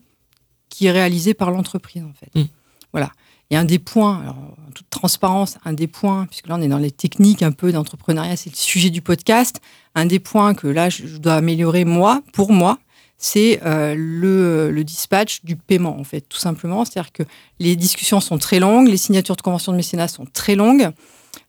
qui 0.69 0.85
est 0.85 0.91
réalisé 0.91 1.33
par 1.33 1.51
l'entreprise, 1.51 2.03
en 2.03 2.13
fait. 2.13 2.39
Mmh. 2.39 2.45
Voilà. 2.93 3.11
Et 3.49 3.57
un 3.57 3.65
des 3.65 3.79
points, 3.79 4.21
alors, 4.21 4.37
en 4.37 4.71
toute 4.73 4.89
transparence, 4.89 5.57
un 5.65 5.73
des 5.73 5.87
points, 5.87 6.27
puisque 6.27 6.47
là 6.47 6.55
on 6.57 6.61
est 6.61 6.67
dans 6.67 6.77
les 6.77 6.91
techniques 6.91 7.43
un 7.43 7.51
peu 7.51 7.71
d'entrepreneuriat, 7.71 8.37
c'est 8.37 8.49
le 8.49 8.55
sujet 8.55 8.89
du 8.89 9.01
podcast. 9.01 9.59
Un 9.95 10.05
des 10.05 10.19
points 10.19 10.53
que 10.53 10.67
là 10.67 10.89
je 10.89 11.17
dois 11.17 11.35
améliorer 11.35 11.83
moi, 11.83 12.21
pour 12.31 12.51
moi, 12.51 12.79
c'est 13.17 13.61
euh, 13.65 13.95
le, 13.97 14.83
dispatch 14.83 15.43
du 15.43 15.55
paiement, 15.55 15.97
en 15.99 16.03
fait, 16.03 16.21
tout 16.21 16.37
simplement. 16.37 16.85
C'est-à-dire 16.85 17.11
que 17.11 17.23
les 17.59 17.75
discussions 17.75 18.19
sont 18.19 18.37
très 18.37 18.59
longues, 18.59 18.87
les 18.87 18.97
signatures 18.97 19.35
de 19.35 19.41
conventions 19.41 19.71
de 19.71 19.77
mécénat 19.77 20.07
sont 20.07 20.25
très 20.31 20.55
longues. 20.55 20.89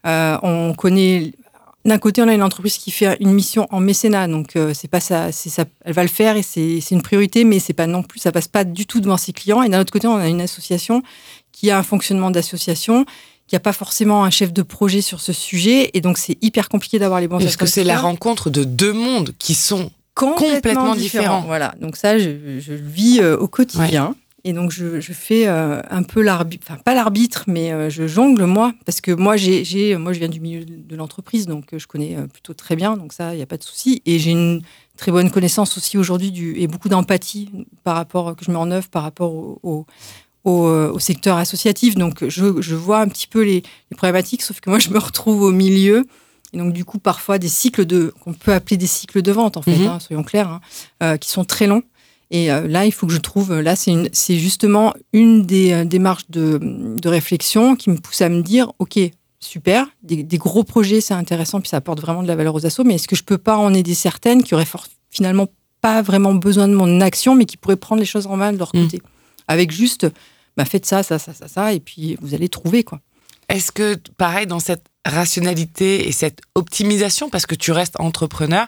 Euh, 0.07 0.39
on 0.43 0.75
connaît 0.75 1.33
d'un 1.87 1.99
côté, 1.99 2.21
on 2.21 2.27
a 2.27 2.35
une 2.35 2.43
entreprise 2.43 2.79
qui 2.79 2.91
fait 2.91 3.17
une 3.21 3.33
mission 3.33 3.69
en 3.71 3.79
mécénat, 3.79 4.27
donc 4.27 4.57
euh, 4.57 4.75
c'est 4.75 4.89
pas 4.89 4.99
ça, 4.99 5.31
c'est 5.31 5.51
ça, 5.51 5.65
elle 5.85 5.93
va 5.93 6.03
le 6.03 6.09
faire 6.09 6.37
et 6.37 6.43
c'est 6.43 6.91
une 6.91 7.03
priorité, 7.03 7.45
mais 7.45 7.61
c'est 7.61 7.75
pas 7.75 7.87
non 7.87 8.03
plus, 8.03 8.19
ça 8.19 8.33
passe 8.33 8.49
pas 8.49 8.65
du 8.65 8.87
tout 8.87 9.01
devant 9.01 9.17
ses 9.17 9.33
clients. 9.33 9.63
Et 9.63 9.69
d'un 9.69 9.81
autre 9.81 9.93
côté, 9.93 10.09
on 10.09 10.17
a 10.17 10.27
une 10.27 10.41
association 10.41 11.05
qui 11.53 11.71
a 11.71 11.79
un 11.79 11.85
fonctionnement 11.85 12.33
d'association, 12.33 13.07
qui 13.47 13.55
a 13.55 13.61
pas 13.61 13.73
forcément 13.73 14.25
un 14.25 14.31
chef 14.31 14.53
de 14.53 14.63
projet 14.63 15.01
sur 15.01 15.21
ce 15.21 15.33
sujet, 15.33 15.91
et 15.95 16.01
donc 16.01 16.19
c'est 16.19 16.37
hyper 16.43 16.69
compliqué 16.69 16.99
d'avoir 16.99 17.21
les 17.21 17.29
bons. 17.29 17.39
Parce 17.39 17.57
que 17.57 17.67
c'est 17.67 17.85
la 17.85 18.01
rencontre 18.01 18.51
de 18.51 18.65
deux 18.65 18.93
mondes 18.93 19.33
qui 19.39 19.55
sont 19.55 19.91
complètement, 20.17 20.95
différents. 20.95 21.43
Voilà, 21.43 21.75
donc 21.81 21.97
ça, 21.97 22.19
je, 22.19 22.31
le 22.31 22.77
vis 22.77 23.21
euh, 23.21 23.37
au 23.37 23.49
quotidien. 23.49 24.15
Et 24.45 24.53
donc, 24.53 24.71
je, 24.71 25.01
fais 25.01 25.49
euh, 25.49 25.83
un 25.91 26.05
peu 26.05 26.23
l'arbitre, 26.23 26.65
enfin, 26.69 26.81
pas 26.85 26.95
l'arbitre, 26.95 27.45
mais 27.49 27.73
euh, 27.73 27.91
je 27.91 28.07
jongle, 28.07 28.45
moi, 28.45 28.73
parce 28.85 29.01
que 29.01 29.11
moi, 29.11 29.37
j'ai, 29.37 29.97
moi, 29.97 30.13
je 30.13 30.21
viens 30.21 30.29
du 30.29 30.39
milieu 30.39 30.65
de 30.65 30.97
l'entreprise, 30.97 31.47
donc 31.47 31.77
je 31.77 31.87
connais 31.89 32.17
plutôt 32.33 32.55
très 32.55 32.77
bien, 32.77 32.97
donc 32.97 33.13
ça, 33.13 33.35
il 33.35 33.39
n'y 33.39 33.43
a 33.43 33.47
pas 33.47 33.57
de 33.57 33.65
souci. 33.65 34.03
Et 34.07 34.21
j'ai 34.21 34.31
une 34.31 34.63
très 34.97 35.11
bonne 35.11 35.33
connaissance 35.33 35.77
aussi 35.77 35.99
aujourd'hui 35.99 36.31
du, 36.31 36.57
et 36.59 36.69
beaucoup 36.69 36.89
d'empathie 36.89 37.51
par 37.83 37.97
rapport, 37.97 38.37
que 38.37 38.45
je 38.45 38.53
mets 38.53 38.57
en 38.57 38.71
œuvre 38.71 38.89
par 38.89 39.03
rapport 39.03 39.35
au, 39.35 39.85
au, 40.45 40.99
secteur 41.01 41.39
associatif. 41.39 41.97
Donc, 41.97 42.27
je, 42.29 42.61
je, 42.63 42.75
vois 42.77 43.01
un 43.01 43.09
petit 43.09 43.27
peu 43.27 43.43
les, 43.43 43.65
problématiques, 43.97 44.43
sauf 44.43 44.61
que 44.61 44.71
moi, 44.71 44.79
je 44.79 44.91
me 44.91 44.99
retrouve 44.99 45.43
au 45.43 45.51
milieu. 45.51 46.07
Et 46.53 46.59
donc, 46.59 46.73
du 46.73 46.85
coup, 46.85 46.99
parfois, 46.99 47.39
des 47.39 47.49
cycles 47.49 47.85
de, 47.85 48.15
qu'on 48.23 48.33
peut 48.33 48.53
appeler 48.53 48.77
des 48.77 48.87
cycles 48.87 49.23
de 49.23 49.33
vente, 49.33 49.57
en 49.57 49.63
fait, 49.63 49.77
mhm. 49.77 49.87
hein, 49.87 50.01
soyons 50.01 50.23
clairs, 50.23 50.61
hein, 51.01 51.19
qui 51.19 51.29
sont 51.29 51.45
très 51.45 51.67
longs. 51.67 51.83
Et 52.31 52.51
euh, 52.51 52.67
là, 52.67 52.87
il 52.87 52.93
faut 52.93 53.07
que 53.07 53.13
je 53.13 53.19
trouve, 53.19 53.61
là, 53.61 53.77
c'est 53.77 54.39
justement 54.39 54.95
une 55.13 55.47
des 55.47 55.73
euh, 55.73 55.85
démarches 55.85 56.29
de, 56.29 56.59
de, 56.61 57.09
réflexion 57.09 57.77
qui 57.77 57.91
me 57.91 57.99
pousse 57.99 58.21
à 58.21 58.29
me 58.29 58.43
dire, 58.43 58.73
OK, 58.81 58.99
super, 59.39 59.87
des, 60.03 60.25
gros 60.39 60.65
projets, 60.65 61.01
c'est 61.01 61.15
intéressant, 61.15 61.61
puis 61.61 61.69
ça 61.69 61.77
apporte 61.77 62.01
vraiment 62.01 62.23
de 62.23 62.29
la 62.29 62.35
valeur 62.35 62.55
aux 62.55 62.67
assos, 62.67 62.83
mais 62.85 62.97
est-ce 62.97 63.07
que 63.07 63.17
je 63.17 63.23
peux 63.23 63.39
pas 63.39 63.57
en 63.57 63.73
aider 63.73 63.95
certaines 63.95 64.43
qui 64.43 64.55
auraient 64.55 64.67
finalement 65.11 65.47
pas 65.81 66.03
vraiment 66.03 66.35
besoin 66.35 66.67
de 66.67 66.75
mon 66.75 67.01
action, 67.01 67.37
mais 67.37 67.45
qui 67.45 67.57
pourraient 67.57 67.77
prendre 67.77 68.01
les 68.01 68.07
choses 68.07 68.27
en 68.27 68.37
main 68.37 68.53
de 68.53 68.59
leur 68.59 68.75
mmh. 68.75 68.83
côté? 68.83 69.03
Avec 69.47 69.71
juste, 69.71 70.09
bah, 70.57 70.65
faites 70.65 70.87
ça, 70.87 71.05
ça, 71.05 71.21
ça, 71.21 71.33
ça, 71.33 71.47
ça, 71.47 71.73
et 71.73 71.81
puis 71.81 72.17
vous 72.21 72.35
allez 72.35 72.49
trouver, 72.49 72.83
quoi. 72.83 73.01
Est-ce 73.49 73.73
que, 73.73 73.97
pareil, 74.17 74.47
dans 74.47 74.61
cette 74.61 74.87
rationalité 75.07 76.09
et 76.09 76.13
cette 76.13 76.41
optimisation, 76.55 77.31
parce 77.31 77.47
que 77.47 77.55
tu 77.55 77.73
restes 77.73 77.99
entrepreneur, 78.01 78.67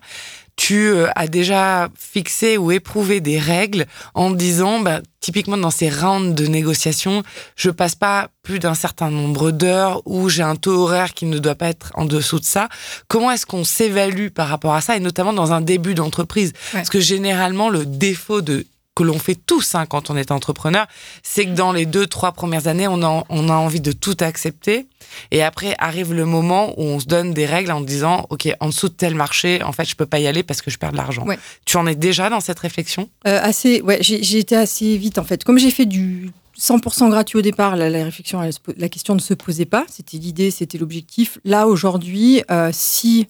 tu 0.59 0.89
euh, 0.89 1.07
as 1.15 1.29
déjà 1.29 1.89
fixé 1.97 2.57
ou 2.57 2.73
éprouvé 2.73 3.21
des 3.21 3.39
règles 3.39 3.87
en 4.15 4.31
disant, 4.31 4.81
bah, 4.81 5.01
typiquement 5.21 5.57
dans 5.57 5.71
ces 5.71 5.89
rounds 5.89 6.35
de 6.35 6.47
négociation, 6.49 7.23
je 7.55 7.71
passe 7.71 7.95
pas 7.95 8.31
plus 8.43 8.59
d'un 8.59 8.75
certain 8.75 9.11
nombre 9.11 9.53
d'heures 9.53 10.03
ou 10.05 10.29
j'ai 10.29 10.43
un 10.43 10.57
taux 10.57 10.83
horaire 10.83 11.15
qui 11.15 11.27
ne 11.27 11.39
doit 11.39 11.55
pas 11.55 11.69
être 11.69 11.93
en 11.95 12.07
dessous 12.07 12.41
de 12.41 12.45
ça. 12.45 12.69
Comment 13.07 13.31
est-ce 13.31 13.47
qu'on 13.47 13.65
s'évalue 13.65 14.29
par 14.29 14.49
rapport 14.49 14.75
à 14.75 14.81
ça 14.81 14.97
et 14.97 15.01
notamment 15.01 15.33
dans 15.33 15.53
un 15.53 15.61
début 15.61 15.95
d'entreprise? 15.95 16.53
Parce 16.73 16.91
que 16.91 16.99
généralement, 16.99 17.69
le 17.69 17.87
défaut 17.87 18.41
de 18.41 18.67
que 18.99 19.05
l'on 19.05 19.19
fait 19.21 19.37
tous 19.37 19.77
hein, 19.77 19.87
quand 19.87 20.11
on 20.11 20.17
est 20.17 20.33
entrepreneur, 20.33 20.89
c'est 21.23 21.45
que 21.45 21.53
dans 21.53 21.71
les 21.71 21.87
deux, 21.87 22.09
trois 22.09 22.33
premières 22.33 22.67
années, 22.67 22.89
on 22.89 23.01
a, 23.05 23.25
on 23.29 23.49
a 23.49 23.53
envie 23.53 23.81
de 23.81 23.93
tout 23.93 24.17
accepter. 24.19 24.89
Et 25.31 25.45
après 25.45 25.77
arrive 25.79 26.13
le 26.13 26.25
moment 26.25 26.75
où 26.77 26.83
on 26.83 26.99
se 26.99 27.07
donne 27.07 27.33
des 27.33 27.47
règles 27.47 27.71
en 27.71 27.81
disant, 27.81 28.27
OK, 28.31 28.49
en 28.59 28.67
dessous 28.67 28.89
de 28.89 28.95
tel 28.95 29.15
marché, 29.15 29.63
en 29.63 29.71
fait, 29.71 29.85
je 29.85 29.95
peux 29.95 30.05
pas 30.05 30.19
y 30.19 30.27
aller 30.27 30.43
parce 30.43 30.63
que 30.63 30.73
je 30.73 30.79
perds 30.79 30.91
de 30.91 30.97
l'argent. 30.97 31.25
Tu 31.65 31.77
en 31.77 31.87
es 31.87 31.95
déjà 31.95 32.29
dans 32.29 32.41
cette 32.41 32.59
réflexion? 32.59 33.09
Euh, 33.29 33.39
Assez, 33.41 33.81
ouais, 33.83 33.99
j'ai 34.01 34.39
été 34.39 34.57
assez 34.57 34.97
vite 34.97 35.19
en 35.19 35.25
fait. 35.25 35.45
Comme 35.45 35.61
j'ai 35.61 35.71
fait 35.71 35.87
du 35.87 36.33
100% 36.59 37.09
gratuit 37.09 37.39
au 37.39 37.43
départ, 37.43 37.77
la, 37.77 37.87
réflexion, 38.03 38.41
la 38.77 38.89
question 38.89 39.15
ne 39.15 39.21
se 39.21 39.33
posait 39.33 39.65
pas. 39.65 39.87
C'était 39.89 40.17
l'idée, 40.17 40.51
c'était 40.51 40.77
l'objectif. 40.77 41.39
Là, 41.45 41.69
aujourd'hui, 41.69 42.43
euh, 42.51 42.71
si 42.73 43.29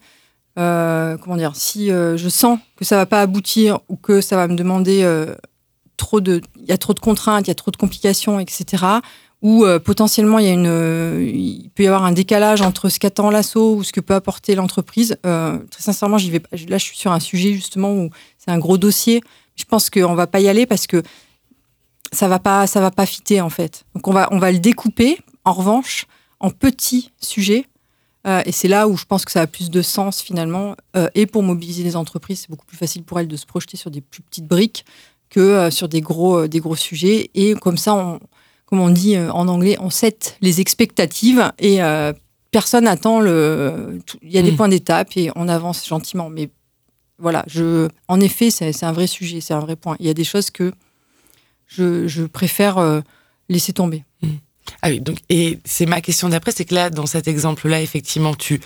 euh, 0.59 1.19
comment 1.19 1.37
dire, 1.37 1.53
si 1.55 1.89
je 1.89 2.29
sens 2.31 2.59
que 2.77 2.87
ça 2.87 2.97
va 2.97 3.05
pas 3.05 3.21
aboutir 3.21 3.81
ou 3.91 3.97
que 3.97 4.23
ça 4.23 4.37
va 4.37 4.49
me 4.49 4.57
demander 4.57 5.05
trop 5.99 6.23
de, 6.23 6.41
il 6.57 6.65
y 6.65 6.73
a 6.73 6.79
trop 6.79 6.95
de 6.95 7.01
contraintes, 7.01 7.47
il 7.47 7.51
y 7.51 7.51
a 7.51 7.55
trop 7.55 7.71
de 7.71 7.77
complications, 7.77 8.41
etc. 8.41 8.85
Ou 9.43 9.65
euh, 9.65 9.79
potentiellement 9.79 10.39
il 10.39 10.47
y 10.47 10.49
a 10.49 10.53
une, 10.53 10.67
euh, 10.67 11.31
il 11.33 11.71
peut 11.75 11.83
y 11.83 11.87
avoir 11.87 12.05
un 12.05 12.13
décalage 12.13 12.63
entre 12.63 12.89
ce 12.89 12.99
qu'attend 12.99 13.31
l'assaut 13.31 13.77
ou 13.77 13.85
ce 13.85 13.93
que 13.93 14.01
peut 14.01 14.15
apporter 14.15 14.55
l'entreprise. 14.55 15.17
Euh, 15.27 15.59
très 15.71 15.83
sincèrement, 15.83 16.17
j'y 16.17 16.31
vais. 16.31 16.43
Là, 16.69 16.79
je 16.79 16.85
suis 16.85 16.97
sur 16.97 17.13
un 17.13 17.21
sujet 17.21 17.53
justement 17.53 17.93
où 17.93 18.11
c'est 18.39 18.51
un 18.51 18.59
gros 18.59 18.79
dossier. 18.79 19.21
Je 19.55 19.65
pense 19.65 19.91
qu'on 19.91 20.15
va 20.15 20.27
pas 20.27 20.41
y 20.41 20.49
aller 20.49 20.67
parce 20.67 20.87
que 20.87 21.03
ça 22.11 22.27
va 22.27 22.39
pas, 22.39 22.65
va 22.65 22.91
pas 22.91 23.07
fitter 23.07 23.41
en 23.41 23.51
fait. 23.51 23.85
Donc 23.95 24.09
on 24.09 24.13
va, 24.13 24.29
on 24.33 24.39
va 24.39 24.51
le 24.51 24.59
découper. 24.59 25.19
En 25.45 25.53
revanche, 25.53 26.07
en 26.41 26.51
petits 26.51 27.11
sujets. 27.21 27.67
et 28.45 28.53
c'est 28.53 28.69
là 28.69 28.87
où 28.89 28.97
je 28.97 29.05
pense 29.05 29.25
que 29.25 29.33
ça 29.33 29.41
a 29.41 29.47
plus 29.47 29.71
de 29.71 29.83
sens 29.83 30.21
finalement. 30.21 30.77
et 31.15 31.27
pour 31.27 31.43
mobiliser 31.43 31.83
les 31.85 31.97
entreprises, 31.97 32.41
c'est 32.41 32.51
beaucoup 32.51 32.67
plus 32.67 32.77
facile 32.77 33.03
pour 33.03 33.19
elles 33.19 33.29
de 33.29 33.37
se 33.37 33.47
projeter 33.47 33.77
sur 33.77 33.91
des 33.91 34.01
plus 34.01 34.23
petites 34.23 34.47
briques 34.47 34.85
que 35.31 35.41
euh, 35.41 35.71
sur 35.71 35.89
des 35.89 36.01
gros, 36.01 36.39
euh, 36.39 36.49
des 36.49 36.61
gros 36.61 36.77
sujets. 36.77 37.31
Et 37.35 37.55
comme 37.55 37.77
ça, 37.77 37.95
on, 37.95 38.21
comme 38.67 38.81
on 38.81 38.91
dit 38.91 39.17
euh, 39.17 39.31
en 39.33 39.49
anglais, 39.49 39.77
on 39.81 39.91
set 39.91 40.37
les 40.41 40.61
expectatives 40.61 41.53
et 41.59 41.81
personne 42.51 42.85
n'attend 42.85 43.21
le. 43.21 44.01
Il 44.23 44.31
y 44.31 44.39
a 44.39 44.43
des 44.43 44.53
mm. 44.53 44.57
points 44.57 44.69
d'étape 44.69 45.17
et 45.17 45.31
on 45.37 45.49
avance 45.49 45.87
gentiment. 45.87 46.29
Mais 46.31 46.51
voilà, 47.19 47.45
je, 47.47 47.89
en 48.09 48.21
effet, 48.21 48.51
c'est 48.51 48.85
un 48.85 48.93
vrai 48.93 49.07
sujet, 49.07 49.41
c'est 49.41 49.55
un 49.55 49.61
vrai 49.61 49.77
point. 49.77 49.97
Il 50.01 50.07
y 50.07 50.11
a 50.11 50.15
des 50.15 50.25
choses 50.25 50.51
que 50.51 50.73
je, 51.67 52.07
je 52.07 52.25
préfère 52.25 53.03
laisser 53.49 53.73
tomber. 53.73 54.05
Mm. 54.23 54.29
Ah 54.83 54.89
oui, 54.89 55.01
donc, 55.01 55.19
et 55.29 55.59
c'est 55.65 55.87
ma 55.87 56.01
question 56.01 56.29
d'après, 56.29 56.53
c'est 56.53 56.65
que 56.65 56.75
là, 56.75 56.91
dans 56.91 57.07
cet 57.07 57.29
exemple-là, 57.29 57.81
effectivement, 57.81 58.35
tu, 58.35 58.61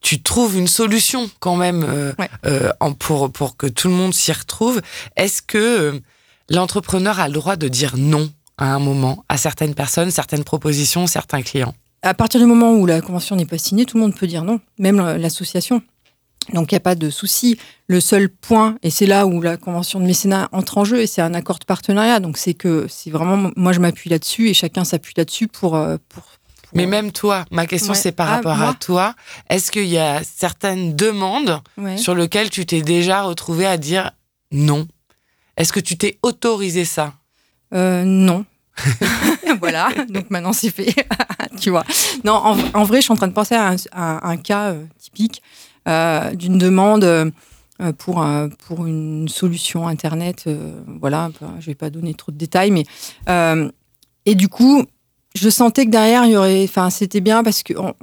tu 0.00 0.22
trouves 0.22 0.56
une 0.56 0.68
solution 0.68 1.30
quand 1.40 1.56
même 1.56 1.84
euh, 1.88 2.12
euh, 2.46 2.70
pour, 2.98 3.30
pour 3.32 3.56
que 3.56 3.66
tout 3.66 3.88
le 3.88 3.94
monde 3.94 4.14
s'y 4.14 4.32
retrouve. 4.32 4.80
Est-ce 5.16 5.42
que 5.42 5.58
euh, 5.58 6.00
l'entrepreneur 6.48 7.20
a 7.20 7.28
le 7.28 7.34
droit 7.34 7.56
de 7.56 7.68
dire 7.68 7.94
non 7.96 8.30
à 8.58 8.74
un 8.74 8.78
moment 8.78 9.24
à 9.28 9.36
certaines 9.36 9.74
personnes, 9.74 10.10
certaines 10.10 10.44
propositions, 10.44 11.06
certains 11.06 11.42
clients? 11.42 11.74
À 12.02 12.14
partir 12.14 12.40
du 12.40 12.46
moment 12.46 12.72
où 12.72 12.86
la 12.86 13.00
convention 13.00 13.36
n'est 13.36 13.46
pas 13.46 13.58
signée, 13.58 13.84
tout 13.84 13.96
le 13.96 14.02
monde 14.02 14.14
peut 14.14 14.26
dire 14.26 14.44
non, 14.44 14.60
même 14.78 14.98
l'association. 15.16 15.82
Donc 16.52 16.70
il 16.70 16.74
n'y 16.74 16.78
a 16.78 16.80
pas 16.80 16.94
de 16.94 17.10
souci. 17.10 17.58
Le 17.88 18.00
seul 18.00 18.28
point, 18.28 18.76
et 18.82 18.90
c'est 18.90 19.06
là 19.06 19.26
où 19.26 19.40
la 19.40 19.56
convention 19.56 20.00
de 20.00 20.06
mécénat 20.06 20.48
entre 20.52 20.78
en 20.78 20.84
jeu, 20.84 21.00
et 21.00 21.06
c'est 21.06 21.22
un 21.22 21.34
accord 21.34 21.58
de 21.58 21.64
partenariat. 21.64 22.20
Donc 22.20 22.36
c'est 22.36 22.54
que 22.54 22.86
c'est 22.88 23.10
vraiment, 23.10 23.50
moi 23.56 23.72
je 23.72 23.80
m'appuie 23.80 24.10
là-dessus 24.10 24.48
et 24.48 24.54
chacun 24.54 24.84
s'appuie 24.84 25.14
là-dessus 25.16 25.48
pour, 25.48 25.76
euh, 25.76 25.96
pour, 26.08 26.24
Mais 26.74 26.86
même 26.86 27.12
toi, 27.12 27.44
ma 27.50 27.66
question 27.66 27.94
c'est 27.94 28.12
par 28.12 28.28
ah, 28.28 28.36
rapport 28.36 28.60
à 28.60 28.74
toi. 28.74 29.14
Est-ce 29.50 29.70
qu'il 29.70 29.86
y 29.86 29.98
a 29.98 30.22
certaines 30.24 30.94
demandes 30.94 31.60
sur 31.96 32.14
lesquelles 32.14 32.50
tu 32.50 32.66
t'es 32.66 32.82
déjà 32.82 33.22
retrouvé 33.22 33.66
à 33.66 33.76
dire 33.76 34.12
non? 34.52 34.86
Est-ce 35.56 35.72
que 35.72 35.80
tu 35.80 35.96
t'es 35.96 36.18
autorisé 36.22 36.84
ça? 36.84 37.14
Euh, 37.74 38.04
Non. 38.04 38.44
voilà, 39.60 39.88
donc 40.08 40.30
maintenant 40.30 40.52
c'est 40.52 40.70
fait, 40.70 40.94
tu 41.60 41.70
vois. 41.70 41.84
Non, 42.24 42.34
en, 42.34 42.84
vrai, 42.84 42.98
je 42.98 43.04
suis 43.04 43.12
en 43.12 43.16
train 43.16 43.28
de 43.28 43.32
penser 43.32 43.54
à 43.54 43.74
un, 44.28 44.36
cas 44.36 44.72
euh, 44.72 44.84
typique. 44.98 45.42
Euh, 45.86 46.34
d'une 46.34 46.58
demande 46.58 47.04
euh, 47.04 47.30
pour, 47.98 48.26
pour 48.66 48.86
une 48.86 49.28
solution 49.28 49.86
Internet. 49.86 50.44
Euh, 50.46 50.72
voilà, 51.00 51.30
je 51.40 51.46
ne 51.46 51.60
vais 51.66 51.74
pas 51.74 51.90
donner 51.90 52.14
trop 52.14 52.32
de 52.32 52.36
détails, 52.36 52.70
mais. 52.70 52.84
et 54.24 54.34
du 54.34 54.48
coup, 54.48 54.84
je 55.34 55.48
sentais 55.48 55.84
que 55.84 55.90
derrière, 55.90 56.24
il 56.24 56.32
y 56.32 56.36
aurait. 56.36 56.64
Enfin, 56.64 56.90
c'était 56.90 57.20
bien 57.20 57.44
parce 57.44 57.62
qu'on 57.62 57.94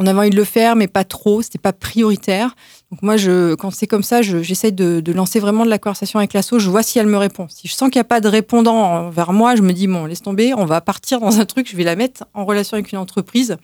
on 0.00 0.06
avait 0.06 0.18
envie 0.18 0.30
de 0.30 0.36
le 0.36 0.44
faire, 0.44 0.76
mais 0.76 0.86
pas 0.86 1.04
trop, 1.04 1.42
c'était 1.42 1.58
pas 1.58 1.72
prioritaire. 1.72 2.54
Donc 2.90 3.02
moi, 3.02 3.16
je, 3.16 3.54
quand 3.56 3.72
c'est 3.72 3.88
comme 3.88 4.04
ça, 4.04 4.22
j'essaie 4.22 4.70
de, 4.70 5.00
de, 5.00 5.12
lancer 5.12 5.40
vraiment 5.40 5.64
de 5.64 5.70
la 5.70 5.78
conversation 5.78 6.20
avec 6.20 6.32
l'asso. 6.32 6.58
Je 6.58 6.70
vois 6.70 6.84
si 6.84 7.00
elle 7.00 7.08
me 7.08 7.18
répond. 7.18 7.48
Si 7.50 7.66
je 7.66 7.74
sens 7.74 7.90
qu'il 7.90 7.98
n'y 7.98 8.02
a 8.02 8.04
pas 8.04 8.20
de 8.20 8.28
répondant 8.28 9.10
vers 9.10 9.32
moi, 9.32 9.56
je 9.56 9.62
me 9.62 9.72
dis 9.72 9.88
bon, 9.88 10.06
laisse 10.06 10.22
tomber, 10.22 10.54
on 10.54 10.64
va 10.64 10.80
partir 10.80 11.20
dans 11.20 11.40
un 11.40 11.44
truc. 11.44 11.68
Je 11.68 11.76
vais 11.76 11.84
la 11.84 11.96
mettre 11.96 12.24
en 12.32 12.44
relation 12.44 12.76
avec 12.76 12.92
une 12.92 12.98
entreprise 12.98 13.58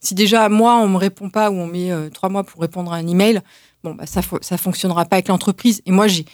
si 0.00 0.14
déjà 0.14 0.48
moi 0.48 0.76
on 0.76 0.88
me 0.88 0.96
répond 0.96 1.30
pas 1.30 1.50
ou 1.50 1.54
on 1.54 1.66
met 1.66 1.92
euh, 1.92 2.08
trois 2.08 2.28
mois 2.28 2.44
pour 2.44 2.60
répondre 2.60 2.92
à 2.92 2.96
un 2.96 3.06
email, 3.06 3.40
bon 3.84 3.94
bah 3.94 4.06
ça 4.06 4.22
ça 4.40 4.56
fonctionnera 4.56 5.04
pas 5.04 5.16
avec 5.16 5.28
l'entreprise. 5.28 5.82
Et 5.86 5.92
moi 5.92 6.08
j'ai 6.08 6.24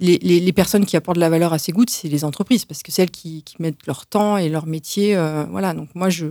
les, 0.00 0.52
personnes 0.52 0.86
qui 0.86 0.96
apportent 0.96 1.16
de 1.16 1.20
la 1.20 1.30
valeur 1.30 1.52
à 1.52 1.58
ces 1.58 1.72
gouttes, 1.72 1.90
c'est 1.90 2.08
les 2.08 2.24
entreprises 2.24 2.64
parce 2.64 2.82
que 2.82 2.90
celles 2.90 3.10
qui, 3.10 3.42
qui, 3.44 3.56
mettent 3.60 3.86
leur 3.86 4.06
temps 4.06 4.36
et 4.36 4.48
leur 4.48 4.66
métier, 4.66 5.16
euh, 5.16 5.44
voilà. 5.50 5.74
Donc 5.74 5.88
moi 5.94 6.10
je, 6.10 6.26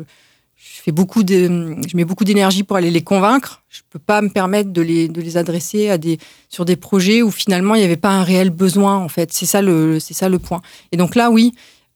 je 0.55 0.81
fais 0.81 0.91
beaucoup 0.91 1.23
de, 1.23 1.75
je 1.87 1.97
mets 1.97 2.05
beaucoup 2.05 2.23
d'énergie 2.23 2.63
pour 2.63 2.77
aller 2.77 2.91
les 2.91 3.03
convaincre. 3.03 3.63
Je 3.69 3.81
peux 3.89 3.99
pas 3.99 4.21
me 4.21 4.29
permettre 4.29 4.71
de 4.71 4.81
les, 4.81 5.07
de 5.07 5.21
les 5.21 5.37
adresser 5.37 5.89
à 5.89 5.97
des, 5.97 6.19
sur 6.49 6.65
des 6.65 6.75
projets 6.75 7.21
où 7.21 7.31
finalement 7.31 7.75
il 7.75 7.79
n'y 7.79 7.85
avait 7.85 7.97
pas 7.97 8.11
un 8.11 8.23
réel 8.23 8.49
besoin 8.49 8.97
en 8.97 9.09
fait. 9.09 9.31
C'est 9.33 9.45
ça 9.45 9.61
le, 9.61 9.99
c'est 9.99 10.13
ça 10.13 10.29
le 10.29 10.39
point. 10.39 10.61
Et 10.91 10.97
donc 10.97 11.15
là 11.15 11.31
oui, 11.31 11.53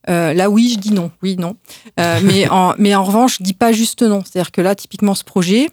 euh, 0.08 0.32
là, 0.32 0.50
oui, 0.50 0.70
je 0.74 0.78
dis 0.78 0.92
non. 0.92 1.10
Oui, 1.22 1.36
non. 1.36 1.56
Euh, 1.98 2.20
mais, 2.24 2.48
en, 2.48 2.74
mais 2.78 2.94
en 2.94 3.04
revanche, 3.04 3.38
je 3.38 3.42
dis 3.42 3.54
pas 3.54 3.72
juste 3.72 4.02
non. 4.02 4.22
C'est-à-dire 4.24 4.52
que 4.52 4.60
là, 4.60 4.74
typiquement, 4.74 5.14
ce 5.14 5.24
projet, 5.24 5.70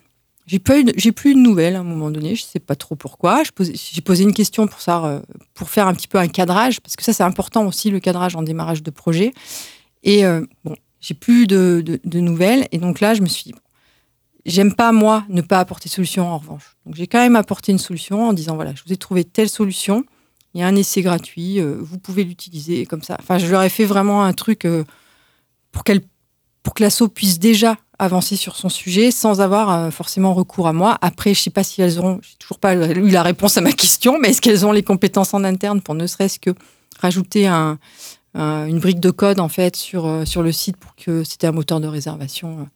j'ai 0.48 0.62
j'ai 0.96 1.12
plus 1.12 1.34
de 1.34 1.39
nouvelles 1.39 1.75
à 1.75 1.80
un 1.80 1.84
moment 1.84 2.12
donné. 2.12 2.36
Je 2.36 2.44
sais 2.44 2.60
pas 2.60 2.75
trop 2.75 2.96
pourquoi. 2.96 3.44
J'ai 3.60 4.01
posé 4.01 4.24
une 4.24 4.34
question 4.34 4.68
pour 4.68 4.82
ça, 4.82 5.04
euh, 5.06 5.20
pour 5.54 5.70
faire 5.70 5.88
un 5.88 5.94
petit 5.94 6.08
peu 6.08 6.18
un 6.18 6.27
cadrage, 6.27 6.82
parce 6.82 6.96
que 6.96 7.04
ça, 7.04 7.13
c'est 7.13 7.24
important 7.24 7.65
aussi 7.65 7.89
le 7.89 8.00
cadrage 8.00 8.36
en 8.36 8.44
démarrage 8.44 8.84
de 8.84 8.92
projet. 8.92 9.34
Et 10.04 10.24
bon, 10.63 10.75
j'ai 11.01 11.15
plus 11.15 11.48
de, 11.48 11.84
de, 12.04 12.20
nouvelles. 12.20 12.68
Et 12.72 12.77
donc 12.77 13.00
là, 13.00 13.15
je 13.15 13.24
me 13.24 13.27
suis 13.27 13.46
dit, 13.46 13.56
j'aime 14.46 14.74
pas, 14.74 14.92
moi, 14.92 15.24
ne 15.30 15.42
pas 15.42 15.60
apporter 15.60 15.89
de 15.89 15.94
solution 15.94 16.27
en 16.27 16.38
revanche. 16.38 16.77
Donc 16.86 16.96
j'ai 16.96 17.08
quand 17.08 17.20
même 17.20 17.36
apporté 17.36 17.72
une 17.72 17.80
solution 17.80 18.27
en 18.27 18.34
disant, 18.34 18.56
voilà, 18.56 18.74
je 18.75 18.84
vous 18.86 18.94
ai 18.94 18.98
trouvé 18.98 19.24
telle 19.24 19.50
solution, 19.50 20.04
il 20.55 20.62
y 20.62 20.63
a 20.63 20.67
un 20.67 20.75
essai 20.75 21.01
gratuit, 21.01 21.59
euh, 21.59 21.75
vous 21.81 22.00
pouvez 22.00 22.24
l'utiliser 22.24 22.85
comme 22.85 23.03
ça. 23.03 23.17
Enfin, 23.19 23.38
je 23.38 23.45
leur 23.47 23.62
ai 23.62 23.69
fait 23.69 23.83
vraiment 23.83 24.24
un 24.24 24.31
truc 24.31 24.63
euh, 24.63 24.85
pour, 25.74 25.83
qu'elle, 25.83 26.00
pour 26.63 26.74
que 26.74 26.81
l'asso 26.81 27.03
puisse 27.13 27.39
déjà 27.39 27.75
avancer 28.00 28.38
sur 28.38 28.55
son 28.55 28.69
sujet 28.69 29.12
sans 29.12 29.41
avoir 29.41 29.69
euh, 29.69 29.91
forcément 29.91 30.33
recours 30.33 30.69
à 30.69 30.74
moi. 30.74 30.97
Après, 31.01 31.33
je 31.33 31.41
sais 31.41 31.50
pas 31.50 31.65
si 31.65 31.81
elles 31.81 32.00
auront, 32.00 32.21
j'ai 32.21 32.38
toujours 32.39 32.59
pas 32.59 32.74
eu 32.74 33.09
la 33.09 33.21
réponse 33.21 33.57
à 33.57 33.62
ma 33.62 33.74
question, 33.74 34.17
mais 34.17 34.29
est-ce 34.29 34.41
qu'elles 34.41 34.65
ont 34.65 34.71
les 34.71 34.81
compétences 34.81 35.33
en 35.33 35.43
interne 35.43 35.81
pour 35.81 35.93
ne 35.93 36.07
serait-ce 36.07 36.39
que 36.39 36.51
rajouter 37.01 37.47
un, 37.47 37.77
une 38.33 38.79
brique 38.79 39.01
de 39.01 39.12
code 39.12 39.41
en 39.41 39.50
fait 39.50 39.75
sur, 39.75 40.25
sur 40.25 40.41
le 40.41 40.53
site 40.53 40.77
pour 40.77 40.95
que 40.95 41.25
c'était 41.25 41.47
un 41.47 41.51
moteur 41.51 41.81
de 41.81 41.88
réservation 41.88 42.69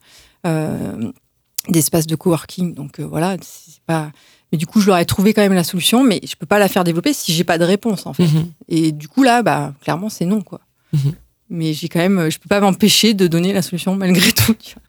d'espace 1.68 2.06
de 2.06 2.14
coworking. 2.14 2.74
Donc 2.74 3.00
voilà, 3.00 3.36
c'est 3.40 3.82
pas. 3.86 4.12
Mais 4.52 4.58
du 4.58 4.66
coup, 4.66 4.80
je 4.80 4.86
leur 4.86 4.98
ai 4.98 5.06
trouvé 5.06 5.32
quand 5.32 5.42
même 5.42 5.54
la 5.54 5.64
solution, 5.64 6.02
mais 6.02 6.20
je 6.24 6.34
peux 6.34 6.46
pas 6.46 6.58
la 6.58 6.68
faire 6.68 6.84
développer 6.84 7.12
si 7.12 7.32
j'ai 7.32 7.44
pas 7.44 7.58
de 7.58 7.64
réponse 7.64 8.06
en 8.06 8.12
fait. 8.12 8.26
Mhm. 8.26 8.50
Et 8.68 8.92
du 8.92 9.08
coup 9.08 9.22
là, 9.22 9.42
bah 9.42 9.72
clairement 9.82 10.08
c'est 10.08 10.26
non 10.26 10.40
quoi. 10.40 10.60
Mhm. 10.92 11.12
Mais 11.50 11.72
j'ai 11.72 11.88
quand 11.88 11.98
même, 11.98 12.30
je 12.30 12.38
peux 12.38 12.48
pas 12.48 12.60
m'empêcher 12.60 13.12
de 13.12 13.26
donner 13.26 13.52
la 13.52 13.62
solution 13.62 13.96
malgré 13.96 14.32
tout. 14.32 14.54
tu 14.54 14.74
vois. 14.74 14.82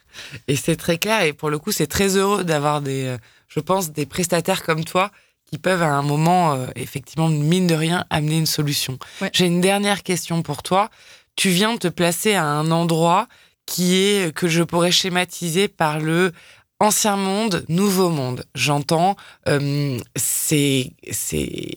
Et 0.47 0.55
c'est 0.55 0.75
très 0.75 0.97
clair. 0.97 1.23
Et 1.23 1.33
pour 1.33 1.49
le 1.49 1.59
coup, 1.59 1.71
c'est 1.71 1.87
très 1.87 2.17
heureux 2.17 2.43
d'avoir 2.43 2.81
des, 2.81 3.05
euh, 3.05 3.17
je 3.47 3.59
pense, 3.59 3.91
des 3.91 4.05
prestataires 4.05 4.63
comme 4.63 4.83
toi 4.83 5.11
qui 5.45 5.57
peuvent 5.57 5.81
à 5.81 5.89
un 5.89 6.01
moment, 6.01 6.53
euh, 6.53 6.67
effectivement, 6.75 7.27
mine 7.27 7.67
de 7.67 7.75
rien, 7.75 8.05
amener 8.09 8.37
une 8.37 8.45
solution. 8.45 8.97
Ouais. 9.21 9.29
J'ai 9.33 9.45
une 9.45 9.59
dernière 9.59 10.03
question 10.03 10.41
pour 10.43 10.63
toi. 10.63 10.89
Tu 11.35 11.49
viens 11.49 11.73
de 11.73 11.79
te 11.79 11.87
placer 11.87 12.33
à 12.33 12.45
un 12.45 12.71
endroit 12.71 13.27
qui 13.65 13.95
est 13.95 14.33
que 14.33 14.47
je 14.47 14.63
pourrais 14.63 14.91
schématiser 14.91 15.67
par 15.67 15.99
le 15.99 16.31
ancien 16.81 17.15
monde, 17.15 17.63
nouveau 17.69 18.09
monde. 18.09 18.43
J'entends 18.55 19.15
euh, 19.47 19.97
ces, 20.15 20.93
ces 21.11 21.71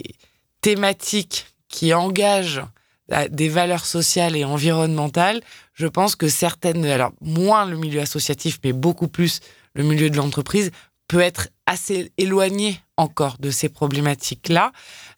thématiques 0.61 1.47
qui 1.69 1.93
engagent 1.93 2.63
euh, 3.13 3.29
des 3.31 3.49
valeurs 3.49 3.85
sociales 3.85 4.35
et 4.37 4.45
environnementales. 4.45 5.41
Je 5.75 5.87
pense 5.87 6.17
que 6.17 6.29
certaines, 6.29 6.85
alors 6.87 7.13
moins 7.21 7.67
le 7.67 7.77
milieu 7.77 8.01
associatif, 8.01 8.59
mais 8.65 8.73
beaucoup 8.73 9.09
plus 9.09 9.41
le 9.75 9.83
milieu 9.85 10.09
de 10.11 10.17
l'entreprise, 10.17 10.71
peut 11.09 11.21
être 11.21 11.49
assez 11.67 12.13
éloigné 12.17 12.81
encore 12.97 13.37
de 13.39 13.51
ces 13.51 13.69
problématiques-là. 13.69 14.73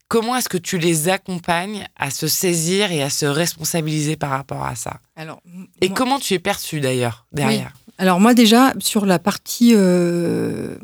Comment 0.09 0.37
est-ce 0.37 0.49
que 0.49 0.57
tu 0.59 0.79
les 0.79 1.09
accompagnes 1.09 1.87
à 1.97 2.11
se 2.11 2.27
saisir 2.29 2.91
et 2.93 3.03
à 3.03 3.11
se 3.11 3.27
responsabiliser 3.27 4.17
par 4.17 4.31
rapport 4.31 4.65
à 4.65 4.75
ça? 4.77 5.01
Alors, 5.17 5.41
Et 5.81 5.89
moi- 5.89 5.97
comment 5.97 6.19
tu 6.19 6.35
es 6.35 6.39
perçu 6.39 6.81
d'ailleurs 6.81 7.27
derrière? 7.33 7.73
Alors 7.99 8.21
moi 8.21 8.35
déjà, 8.35 8.73
sur 8.79 9.07
la 9.07 9.19
partie 9.19 9.73
euh, 9.75 10.77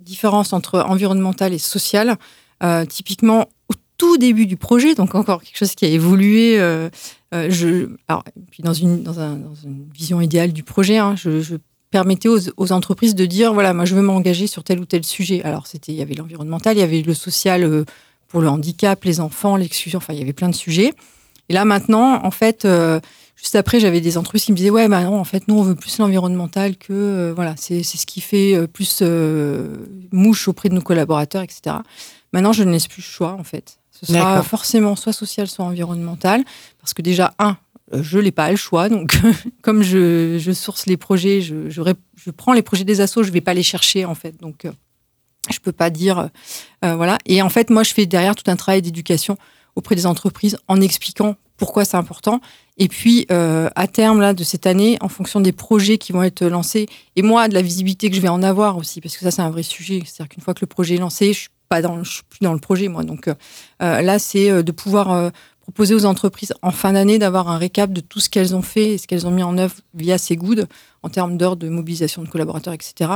différence 0.00 0.52
entre 0.52 0.80
environnementale 0.80 1.52
et 1.52 1.58
sociale, 1.58 2.16
euh, 2.62 2.84
typiquement 2.84 3.48
au 3.68 3.74
tout 3.96 4.16
début 4.16 4.46
du 4.46 4.56
projet, 4.56 4.94
donc 4.94 5.14
encore 5.14 5.42
quelque 5.42 5.56
chose 5.58 5.74
qui 5.74 5.84
a 5.84 5.88
évolué, 5.88 6.58
euh, 6.58 6.88
je, 7.32 7.90
alors, 8.08 8.24
puis 8.50 8.62
dans, 8.62 8.72
une, 8.72 9.02
dans, 9.02 9.20
un- 9.20 9.36
dans 9.36 9.54
une 9.54 9.88
vision 9.94 10.20
idéale 10.20 10.52
du 10.52 10.64
projet, 10.64 10.98
hein, 10.98 11.14
je, 11.16 11.40
je 11.40 11.56
permettais 11.90 12.28
aux, 12.28 12.38
aux 12.56 12.72
entreprises 12.72 13.14
de 13.14 13.26
dire, 13.26 13.52
voilà, 13.54 13.72
moi 13.72 13.84
je 13.84 13.94
veux 13.94 14.02
m'engager 14.02 14.46
sur 14.48 14.64
tel 14.64 14.80
ou 14.80 14.84
tel 14.86 15.04
sujet. 15.04 15.42
Alors 15.44 15.66
c'était, 15.68 15.92
il 15.92 15.98
y 15.98 16.02
avait 16.02 16.14
l'environnemental, 16.14 16.76
il 16.76 16.80
y 16.80 16.82
avait 16.82 17.02
le 17.02 17.14
social 17.14 17.84
pour 18.26 18.40
le 18.40 18.48
handicap, 18.48 19.04
les 19.04 19.20
enfants, 19.20 19.56
l'exclusion, 19.56 19.98
enfin 19.98 20.12
il 20.12 20.18
y 20.18 20.22
avait 20.22 20.32
plein 20.32 20.48
de 20.48 20.54
sujets. 20.54 20.92
Et 21.48 21.52
là 21.52 21.64
maintenant, 21.64 22.24
en 22.24 22.30
fait, 22.30 22.66
Juste 23.40 23.56
après, 23.56 23.80
j'avais 23.80 24.02
des 24.02 24.18
entreprises 24.18 24.44
qui 24.44 24.52
me 24.52 24.56
disaient 24.56 24.70
ouais, 24.70 24.86
bah 24.88 25.02
non, 25.02 25.18
en 25.18 25.24
fait, 25.24 25.48
nous 25.48 25.58
on 25.58 25.62
veut 25.62 25.74
plus 25.74 25.98
l'environnemental 25.98 26.76
que 26.76 26.92
euh, 26.92 27.32
voilà, 27.34 27.54
c'est 27.56 27.82
ce 27.82 28.04
qui 28.04 28.20
fait 28.20 28.54
euh, 28.54 28.66
plus 28.66 28.98
euh, 29.00 29.86
mouche 30.12 30.46
auprès 30.46 30.68
de 30.68 30.74
nos 30.74 30.82
collaborateurs, 30.82 31.42
etc. 31.42 31.76
Maintenant, 32.32 32.52
je 32.52 32.62
ne 32.64 32.70
laisse 32.70 32.86
plus 32.86 33.00
le 33.00 33.10
choix 33.10 33.32
en 33.32 33.44
fait. 33.44 33.78
Ce 33.90 34.06
sera 34.06 34.42
forcément 34.42 34.96
soit 34.96 35.12
social, 35.12 35.46
soit 35.46 35.64
environnemental, 35.64 36.42
parce 36.80 36.94
que 36.94 37.02
déjà 37.02 37.34
un, 37.38 37.56
je 37.92 38.18
n'ai 38.18 38.30
pas 38.30 38.50
le 38.50 38.56
choix, 38.56 38.88
donc 38.88 39.18
comme 39.62 39.82
je, 39.82 40.38
je 40.38 40.52
source 40.52 40.86
les 40.86 40.96
projets, 40.96 41.40
je, 41.40 41.68
je, 41.68 42.30
prends 42.30 42.52
les 42.52 42.62
projets 42.62 42.84
des 42.84 43.00
assos, 43.00 43.22
je 43.22 43.32
vais 43.32 43.40
pas 43.40 43.54
les 43.54 43.62
chercher 43.62 44.04
en 44.04 44.14
fait, 44.14 44.40
donc 44.40 44.64
euh, 44.64 44.72
je 45.50 45.58
peux 45.58 45.72
pas 45.72 45.90
dire 45.90 46.30
euh, 46.84 46.94
voilà. 46.94 47.18
Et 47.26 47.42
en 47.42 47.48
fait, 47.48 47.70
moi, 47.70 47.82
je 47.82 47.92
fais 47.92 48.06
derrière 48.06 48.34
tout 48.34 48.48
un 48.50 48.56
travail 48.56 48.82
d'éducation 48.82 49.36
auprès 49.76 49.94
des 49.94 50.06
entreprises 50.06 50.58
en 50.68 50.80
expliquant 50.80 51.36
pourquoi 51.60 51.84
c'est 51.84 51.98
important. 51.98 52.40
Et 52.78 52.88
puis, 52.88 53.26
euh, 53.30 53.68
à 53.76 53.86
terme 53.86 54.20
là, 54.20 54.32
de 54.32 54.42
cette 54.44 54.66
année, 54.66 54.96
en 55.02 55.10
fonction 55.10 55.40
des 55.42 55.52
projets 55.52 55.98
qui 55.98 56.12
vont 56.12 56.22
être 56.22 56.46
lancés, 56.46 56.86
et 57.16 57.22
moi, 57.22 57.48
de 57.48 57.54
la 57.54 57.60
visibilité 57.60 58.08
que 58.08 58.16
je 58.16 58.22
vais 58.22 58.28
en 58.28 58.42
avoir 58.42 58.78
aussi, 58.78 59.02
parce 59.02 59.14
que 59.14 59.22
ça, 59.22 59.30
c'est 59.30 59.42
un 59.42 59.50
vrai 59.50 59.62
sujet. 59.62 60.02
C'est-à-dire 60.06 60.30
qu'une 60.30 60.42
fois 60.42 60.54
que 60.54 60.62
le 60.62 60.66
projet 60.66 60.94
est 60.94 60.98
lancé, 60.98 61.34
je 61.34 61.38
suis 61.40 61.48
suis 62.04 62.22
plus 62.28 62.40
dans 62.40 62.52
le 62.54 62.58
projet, 62.58 62.88
moi. 62.88 63.04
Donc 63.04 63.28
euh, 63.28 63.34
euh, 63.82 64.00
là, 64.00 64.18
c'est 64.18 64.64
de 64.64 64.72
pouvoir 64.72 65.30
proposer 65.60 65.94
aux 65.94 66.04
entreprises 66.04 66.52
en 66.62 66.72
fin 66.72 66.94
d'année 66.94 67.18
d'avoir 67.20 67.48
un 67.48 67.58
récap 67.58 67.92
de 67.92 68.00
tout 68.00 68.18
ce 68.18 68.28
qu'elles 68.28 68.56
ont 68.56 68.62
fait 68.62 68.94
et 68.94 68.98
ce 68.98 69.06
qu'elles 69.06 69.26
ont 69.26 69.30
mis 69.30 69.44
en 69.44 69.56
œuvre 69.56 69.76
via 69.94 70.18
ces 70.18 70.34
goods 70.34 70.64
en 71.04 71.10
termes 71.10 71.36
d'heures 71.36 71.56
de 71.56 71.68
mobilisation 71.68 72.22
de 72.22 72.28
collaborateurs, 72.28 72.74
etc. 72.74 73.10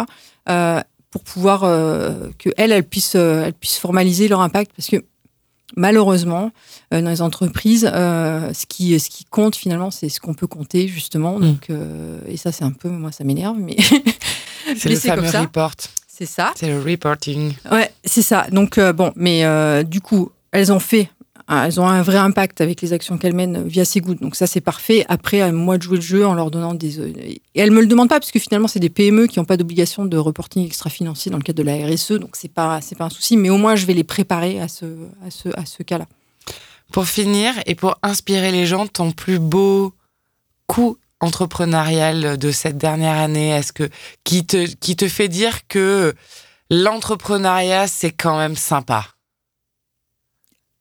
pour 1.11 1.25
pouvoir 1.25 1.65
euh, 1.65 2.29
que 2.39 2.51
elles, 2.57 2.85
puissent, 2.85 3.17
elles 3.17 3.55
puissent 3.55 3.79
formaliser 3.79 4.29
leur 4.29 4.41
impact, 4.41 4.71
parce 4.77 4.89
que 4.89 5.03
malheureusement, 5.77 6.51
euh, 6.93 7.01
dans 7.01 7.11
les 7.11 7.23
entreprises, 7.23 7.89
euh, 7.93 8.53
ce, 8.53 8.67
qui, 8.67 8.99
ce 8.99 9.09
qui 9.09 9.25
compte 9.25 9.57
finalement, 9.57 9.91
c'est 9.91 10.09
ce 10.09 10.21
qu'on 10.21 10.35
peut 10.35 10.47
compter 10.47 10.89
justement. 10.89 11.39
Donc, 11.41 11.71
euh, 11.71 12.19
et 12.27 12.37
ça, 12.37 12.53
c'est 12.53 12.65
un 12.65 12.73
peu, 12.73 12.89
moi, 12.89 13.13
ça 13.13 13.25
m'énerve, 13.25 13.57
mais 13.59 13.77
C'est 14.77 14.89
le 14.89 14.95
comme 14.95 15.17
fameux 15.17 15.29
ça. 15.31 15.41
report. 15.43 15.75
c'est 16.09 16.27
ça. 16.27 16.53
C'est 16.57 16.69
le 16.69 16.81
reporting. 16.81 17.53
Ouais, 17.71 17.91
c'est 18.05 18.23
ça. 18.23 18.47
Donc 18.51 18.79
bon, 18.81 19.13
mais 19.15 19.45
du 19.85 20.01
coup, 20.01 20.31
elles 20.53 20.73
ont 20.73 20.79
fait, 20.79 21.11
elles 21.51 21.79
ont 21.81 21.87
un 21.87 22.03
vrai 22.03 22.17
impact 22.17 22.61
avec 22.61 22.81
les 22.81 22.93
actions 22.93 23.19
qu'elles 23.19 23.35
mènent 23.35 23.67
via 23.67 23.85
gouttes. 23.97 24.23
Donc 24.23 24.35
ça, 24.35 24.47
c'est 24.47 24.61
parfait. 24.63 25.05
Après, 25.09 25.41
à 25.41 25.53
moi 25.53 25.77
de 25.77 25.83
jouer 25.83 25.97
le 25.97 26.03
jeu 26.03 26.27
en 26.27 26.35
leur 26.35 26.51
donnant 26.51 26.75
des. 26.75 27.01
euh, 27.01 27.13
Et 27.19 27.41
elles 27.55 27.71
me 27.71 27.81
le 27.81 27.87
demandent 27.87 28.09
pas 28.09 28.19
parce 28.19 28.31
que 28.31 28.39
finalement, 28.39 28.69
c'est 28.69 28.81
des 28.81 28.89
PME 28.89 29.27
qui 29.27 29.39
n'ont 29.39 29.45
pas 29.45 29.57
d'obligation 29.57 30.07
de 30.07 30.17
reporting 30.17 30.65
extra-financier 30.65 31.31
dans 31.31 31.37
le 31.37 31.43
cadre 31.43 31.63
de 31.63 31.63
la 31.63 31.87
RSE. 31.87 32.13
Donc 32.13 32.31
c'est 32.35 32.53
pas, 32.53 32.81
c'est 32.81 32.97
pas 32.97 33.05
un 33.05 33.11
souci. 33.11 33.37
Mais 33.37 33.51
au 33.51 33.59
moins, 33.59 33.77
je 33.77 33.85
vais 33.85 33.95
les 33.95 34.05
préparer 34.05 34.61
à 34.61 34.69
ce, 34.69 34.87
à 35.27 35.31
ce, 35.31 35.49
à 35.51 35.67
ce 35.67 35.83
cas-là. 35.83 36.07
Pour 36.93 37.07
finir 37.07 37.53
et 37.67 37.75
pour 37.75 37.99
inspirer 38.03 38.51
les 38.53 38.67
gens, 38.67 38.87
ton 38.87 39.13
plus 39.13 39.39
beau 39.39 39.93
coup 40.67 40.97
entrepreneurial 41.21 42.39
de 42.39 42.51
cette 42.51 42.79
dernière 42.79 43.17
année, 43.17 43.51
est-ce 43.51 43.73
que 43.73 43.89
qui 44.25 44.47
te 44.47 44.67
qui 44.67 44.95
te 44.97 45.09
fait 45.09 45.29
dire 45.29 45.67
que 45.69 46.15
l'entrepreneuriat 46.71 47.87
c'est 47.87 48.13
quand 48.13 48.37
même 48.39 48.57
sympa? 48.57 49.14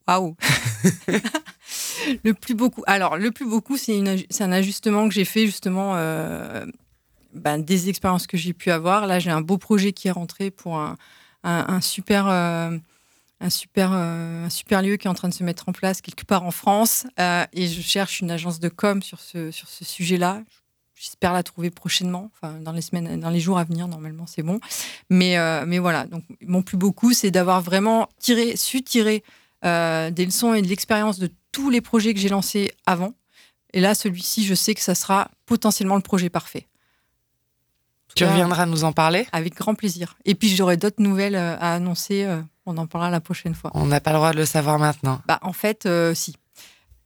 Waouh 0.08 0.36
Le 2.24 2.34
plus 2.34 2.54
beaucoup. 2.56 2.84
Alors, 2.88 3.18
le 3.18 3.32
plus 3.32 3.46
beaucoup, 3.46 3.78
c'est 3.78 4.02
un 4.42 4.52
ajustement 4.52 5.08
que 5.08 5.14
j'ai 5.14 5.26
fait 5.26 5.46
justement 5.46 5.94
euh, 5.96 6.66
ben, 7.34 7.58
des 7.58 7.90
expériences 7.90 8.28
que 8.28 8.38
j'ai 8.38 8.54
pu 8.54 8.72
avoir. 8.72 9.08
Là, 9.08 9.20
j'ai 9.20 9.32
un 9.32 9.42
beau 9.42 9.58
projet 9.58 9.94
qui 9.94 10.08
est 10.10 10.12
rentré 10.12 10.52
pour 10.52 10.78
un, 10.78 10.98
un- 11.44 11.66
un 11.68 11.82
super. 11.82 12.28
euh, 12.28 12.78
un 13.40 13.50
super, 13.50 13.92
euh, 13.92 14.46
un 14.46 14.50
super 14.50 14.82
lieu 14.82 14.96
qui 14.96 15.08
est 15.08 15.10
en 15.10 15.14
train 15.16 15.28
de 15.28 15.34
se 15.34 15.44
mettre 15.44 15.68
en 15.68 15.74
place 15.74 16.00
quelque 16.02 16.24
part 16.24 16.44
en 16.44 16.52
France. 16.52 17.06
Et 17.54 17.68
je 17.68 17.82
cherche 17.82 18.22
une 18.22 18.32
agence 18.32 18.60
de 18.60 18.70
com 18.70 19.02
sur 19.02 19.20
ce, 19.20 19.52
sur 19.52 19.68
ce 19.68 19.84
sujet-là. 19.84 20.42
J'espère 20.96 21.34
la 21.34 21.44
trouver 21.44 21.70
prochainement, 21.70 22.32
enfin 22.36 22.54
dans 22.62 22.72
les 22.72 22.82
semaines, 22.82 23.20
dans 23.20 23.30
les 23.30 23.42
jours 23.42 23.58
à 23.60 23.66
venir. 23.66 23.90
Normalement, 23.90 24.28
c'est 24.28 24.44
bon. 24.44 24.62
Mais, 25.10 25.36
mais 25.66 25.80
voilà. 25.80 26.06
Donc, 26.06 26.24
mon 26.46 26.62
plus 26.62 26.78
beau 26.78 26.94
coup, 26.94 27.12
c'est 27.14 27.32
d'avoir 27.32 27.62
vraiment 27.62 28.08
tiré, 28.20 28.56
su 28.56 28.82
tirer 28.82 29.24
euh, 29.66 30.12
des 30.12 30.26
leçons 30.26 30.54
et 30.54 30.62
de 30.62 30.68
l'expérience 30.68 31.20
de 31.20 31.30
tous 31.52 31.70
les 31.70 31.82
projets 31.82 32.14
que 32.14 32.20
j'ai 32.20 32.30
lancés 32.30 32.72
avant. 32.86 33.14
Et 33.74 33.80
là, 33.82 33.96
celui-ci, 33.96 34.46
je 34.46 34.54
sais 34.54 34.76
que 34.76 34.82
ça 34.82 34.96
sera 34.96 35.30
potentiellement 35.46 35.96
le 35.96 36.02
projet 36.02 36.30
parfait. 36.30 36.68
Tu 38.16 38.26
reviendras 38.26 38.66
nous 38.68 38.84
en 38.84 38.92
parler 38.94 39.26
Avec 39.32 39.56
grand 39.56 39.74
plaisir. 39.74 40.16
Et 40.26 40.36
puis, 40.36 40.48
j'aurai 40.56 40.78
d'autres 40.78 41.02
nouvelles 41.02 41.36
euh, 41.36 41.56
à 41.60 41.74
annoncer. 41.74 42.24
euh, 42.26 42.42
on 42.68 42.78
en 42.78 42.86
parlera 42.86 43.10
la 43.10 43.20
prochaine 43.20 43.56
fois. 43.56 43.72
On 43.74 43.88
n'a 43.88 44.00
pas 44.00 44.12
le 44.12 44.18
droit 44.18 44.32
de 44.34 44.38
le 44.38 44.46
savoir 44.46 44.78
maintenant. 44.78 45.22
Bah, 45.26 45.40
en 45.42 45.54
fait, 45.54 45.86
euh, 45.88 46.14
si. 46.14 46.36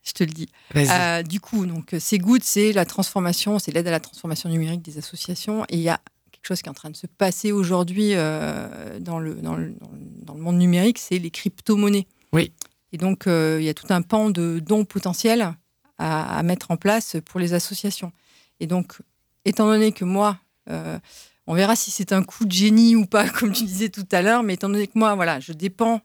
Je 0.03 0.11
te 0.13 0.23
le 0.23 0.31
dis. 0.31 0.47
Euh, 0.75 1.23
du 1.23 1.39
coup, 1.39 1.65
donc, 1.65 1.95
c'est 1.99 2.17
good, 2.17 2.41
c'est 2.43 2.71
la 2.73 2.85
transformation, 2.85 3.59
c'est 3.59 3.71
l'aide 3.71 3.87
à 3.87 3.91
la 3.91 3.99
transformation 3.99 4.49
numérique 4.49 4.81
des 4.81 4.97
associations. 4.97 5.63
Et 5.69 5.75
il 5.75 5.81
y 5.81 5.89
a 5.89 5.99
quelque 6.31 6.45
chose 6.47 6.61
qui 6.61 6.67
est 6.67 6.69
en 6.69 6.73
train 6.75 6.89
de 6.89 6.95
se 6.95 7.07
passer 7.07 7.51
aujourd'hui 7.51 8.11
euh, 8.13 8.99
dans, 8.99 9.19
le, 9.19 9.35
dans 9.35 9.55
le- 9.55 9.75
dans 10.23 10.33
le 10.33 10.41
monde 10.41 10.57
numérique, 10.57 10.97
c'est 10.97 11.19
les 11.19 11.31
crypto-monnaies. 11.31 12.07
Oui. 12.33 12.51
Et 12.91 12.97
donc, 12.97 13.27
euh, 13.27 13.57
il 13.59 13.65
y 13.65 13.69
a 13.69 13.73
tout 13.73 13.87
un 13.89 14.01
pan 14.01 14.29
de 14.29 14.59
dons 14.59 14.85
potentiels 14.85 15.53
à, 15.99 16.43
mettre 16.43 16.69
en 16.69 16.77
place 16.77 17.17
pour 17.25 17.39
les 17.39 17.53
associations. 17.53 18.11
Et 18.59 18.67
donc, 18.67 18.97
étant 19.45 19.65
donné 19.65 19.91
que 19.91 20.05
moi, 20.05 20.37
euh, 20.69 20.99
on 21.47 21.55
verra 21.55 21.75
si 21.75 21.89
c'est 21.89 22.13
un 22.13 22.21
coup 22.21 22.45
de 22.45 22.51
génie 22.51 22.95
ou 22.95 23.07
pas, 23.07 23.27
comme 23.39 23.51
tu 23.51 23.63
disais 23.63 23.89
tout 23.89 24.05
à 24.11 24.21
l'heure, 24.21 24.43
mais 24.43 24.53
étant 24.53 24.69
donné 24.69 24.85
que 24.85 24.97
moi, 24.97 25.15
voilà, 25.15 25.39
je 25.39 25.53
dépends 25.53 26.01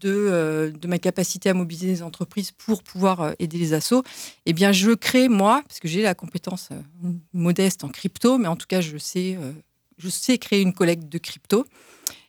de, 0.00 0.10
euh, 0.10 0.70
de 0.70 0.88
ma 0.88 0.98
capacité 0.98 1.48
à 1.48 1.54
mobiliser 1.54 1.86
les 1.86 2.02
entreprises 2.02 2.50
pour 2.50 2.82
pouvoir 2.82 3.32
aider 3.38 3.56
les 3.56 3.72
assos, 3.72 4.02
eh 4.44 4.52
bien, 4.52 4.72
je 4.72 4.90
crée, 4.90 5.30
moi, 5.30 5.62
parce 5.66 5.80
que 5.80 5.88
j'ai 5.88 6.02
la 6.02 6.14
compétence 6.14 6.68
modeste 7.32 7.82
en 7.82 7.88
crypto, 7.88 8.36
mais 8.36 8.48
en 8.48 8.56
tout 8.56 8.66
cas, 8.66 8.82
je 8.82 8.98
sais, 8.98 9.38
je 9.96 10.08
sais 10.10 10.36
créer 10.36 10.60
une 10.60 10.74
collecte 10.74 11.08
de 11.08 11.16
crypto. 11.16 11.64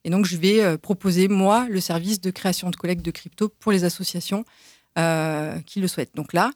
Et 0.03 0.09
donc, 0.09 0.25
je 0.25 0.37
vais 0.37 0.63
euh, 0.63 0.77
proposer, 0.77 1.27
moi, 1.27 1.67
le 1.69 1.79
service 1.79 2.21
de 2.21 2.31
création 2.31 2.69
de 2.69 2.75
collecte 2.75 3.03
de 3.03 3.11
crypto 3.11 3.49
pour 3.49 3.71
les 3.71 3.83
associations 3.83 4.45
euh, 4.97 5.59
qui 5.61 5.79
le 5.79 5.87
souhaitent. 5.87 6.15
Donc 6.15 6.33
là, 6.33 6.51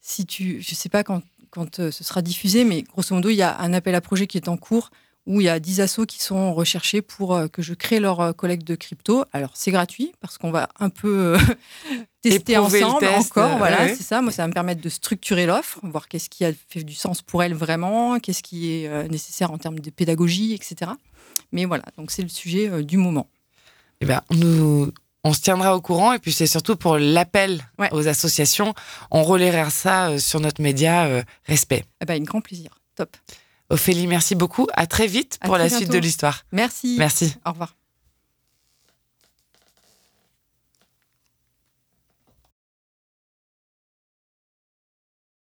si 0.00 0.26
tu, 0.26 0.60
je 0.62 0.70
ne 0.70 0.76
sais 0.76 0.88
pas 0.88 1.04
quand, 1.04 1.22
quand 1.50 1.80
euh, 1.80 1.90
ce 1.90 2.04
sera 2.04 2.22
diffusé, 2.22 2.64
mais 2.64 2.82
grosso 2.82 3.14
modo, 3.14 3.28
il 3.28 3.36
y 3.36 3.42
a 3.42 3.58
un 3.60 3.72
appel 3.72 3.94
à 3.94 4.00
projet 4.00 4.26
qui 4.26 4.38
est 4.38 4.48
en 4.48 4.56
cours 4.56 4.90
où 5.26 5.40
il 5.40 5.44
y 5.44 5.48
a 5.48 5.58
10 5.58 5.80
assos 5.80 6.06
qui 6.06 6.22
sont 6.22 6.54
recherchés 6.54 7.02
pour 7.02 7.38
que 7.52 7.60
je 7.60 7.74
crée 7.74 7.98
leur 7.98 8.34
collecte 8.36 8.66
de 8.66 8.76
crypto. 8.76 9.24
Alors, 9.32 9.50
c'est 9.54 9.72
gratuit 9.72 10.12
parce 10.20 10.38
qu'on 10.38 10.52
va 10.52 10.68
un 10.78 10.88
peu 10.88 11.36
tester 12.22 12.56
ensemble 12.56 13.06
encore. 13.06 13.58
Voilà, 13.58 13.88
c'est 13.88 14.04
ça. 14.04 14.22
Moi, 14.22 14.30
ça 14.30 14.42
va 14.42 14.48
me 14.48 14.52
permettre 14.52 14.80
de 14.80 14.88
structurer 14.88 15.46
l'offre, 15.46 15.80
voir 15.82 16.06
qu'est-ce 16.06 16.30
qui 16.30 16.44
a 16.44 16.52
fait 16.68 16.84
du 16.84 16.94
sens 16.94 17.22
pour 17.22 17.42
elles 17.42 17.54
vraiment, 17.54 18.20
qu'est-ce 18.20 18.42
qui 18.42 18.72
est 18.72 19.08
nécessaire 19.08 19.50
en 19.50 19.58
termes 19.58 19.80
de 19.80 19.90
pédagogie, 19.90 20.54
etc. 20.54 20.92
Mais 21.52 21.64
voilà, 21.64 21.84
donc 21.96 22.10
c'est 22.10 22.22
le 22.22 22.28
sujet 22.28 22.68
euh, 22.68 22.82
du 22.82 22.96
moment. 22.96 23.28
Eh 24.00 24.06
bien, 24.06 24.22
nous, 24.30 24.92
on 25.24 25.32
se 25.32 25.40
tiendra 25.40 25.74
au 25.76 25.80
courant 25.80 26.12
et 26.12 26.18
puis 26.18 26.32
c'est 26.32 26.46
surtout 26.46 26.76
pour 26.76 26.98
l'appel 26.98 27.62
aux 27.92 28.08
associations. 28.08 28.74
On 29.10 29.22
relaiera 29.22 29.70
ça 29.70 30.10
euh, 30.10 30.18
sur 30.18 30.40
notre 30.40 30.60
média 30.60 31.06
euh, 31.06 31.22
Respect. 31.44 31.84
Eh 32.00 32.04
ben, 32.04 32.20
un 32.20 32.24
grand 32.24 32.40
plaisir. 32.40 32.70
Top. 32.94 33.16
Ophélie, 33.70 34.06
merci 34.06 34.34
beaucoup. 34.34 34.66
À 34.74 34.86
très 34.86 35.06
vite 35.06 35.38
pour 35.44 35.56
la 35.56 35.68
suite 35.68 35.90
de 35.90 35.98
l'histoire. 35.98 36.44
Merci. 36.52 36.96
Merci. 36.98 37.34
Au 37.44 37.50
revoir. 37.50 37.74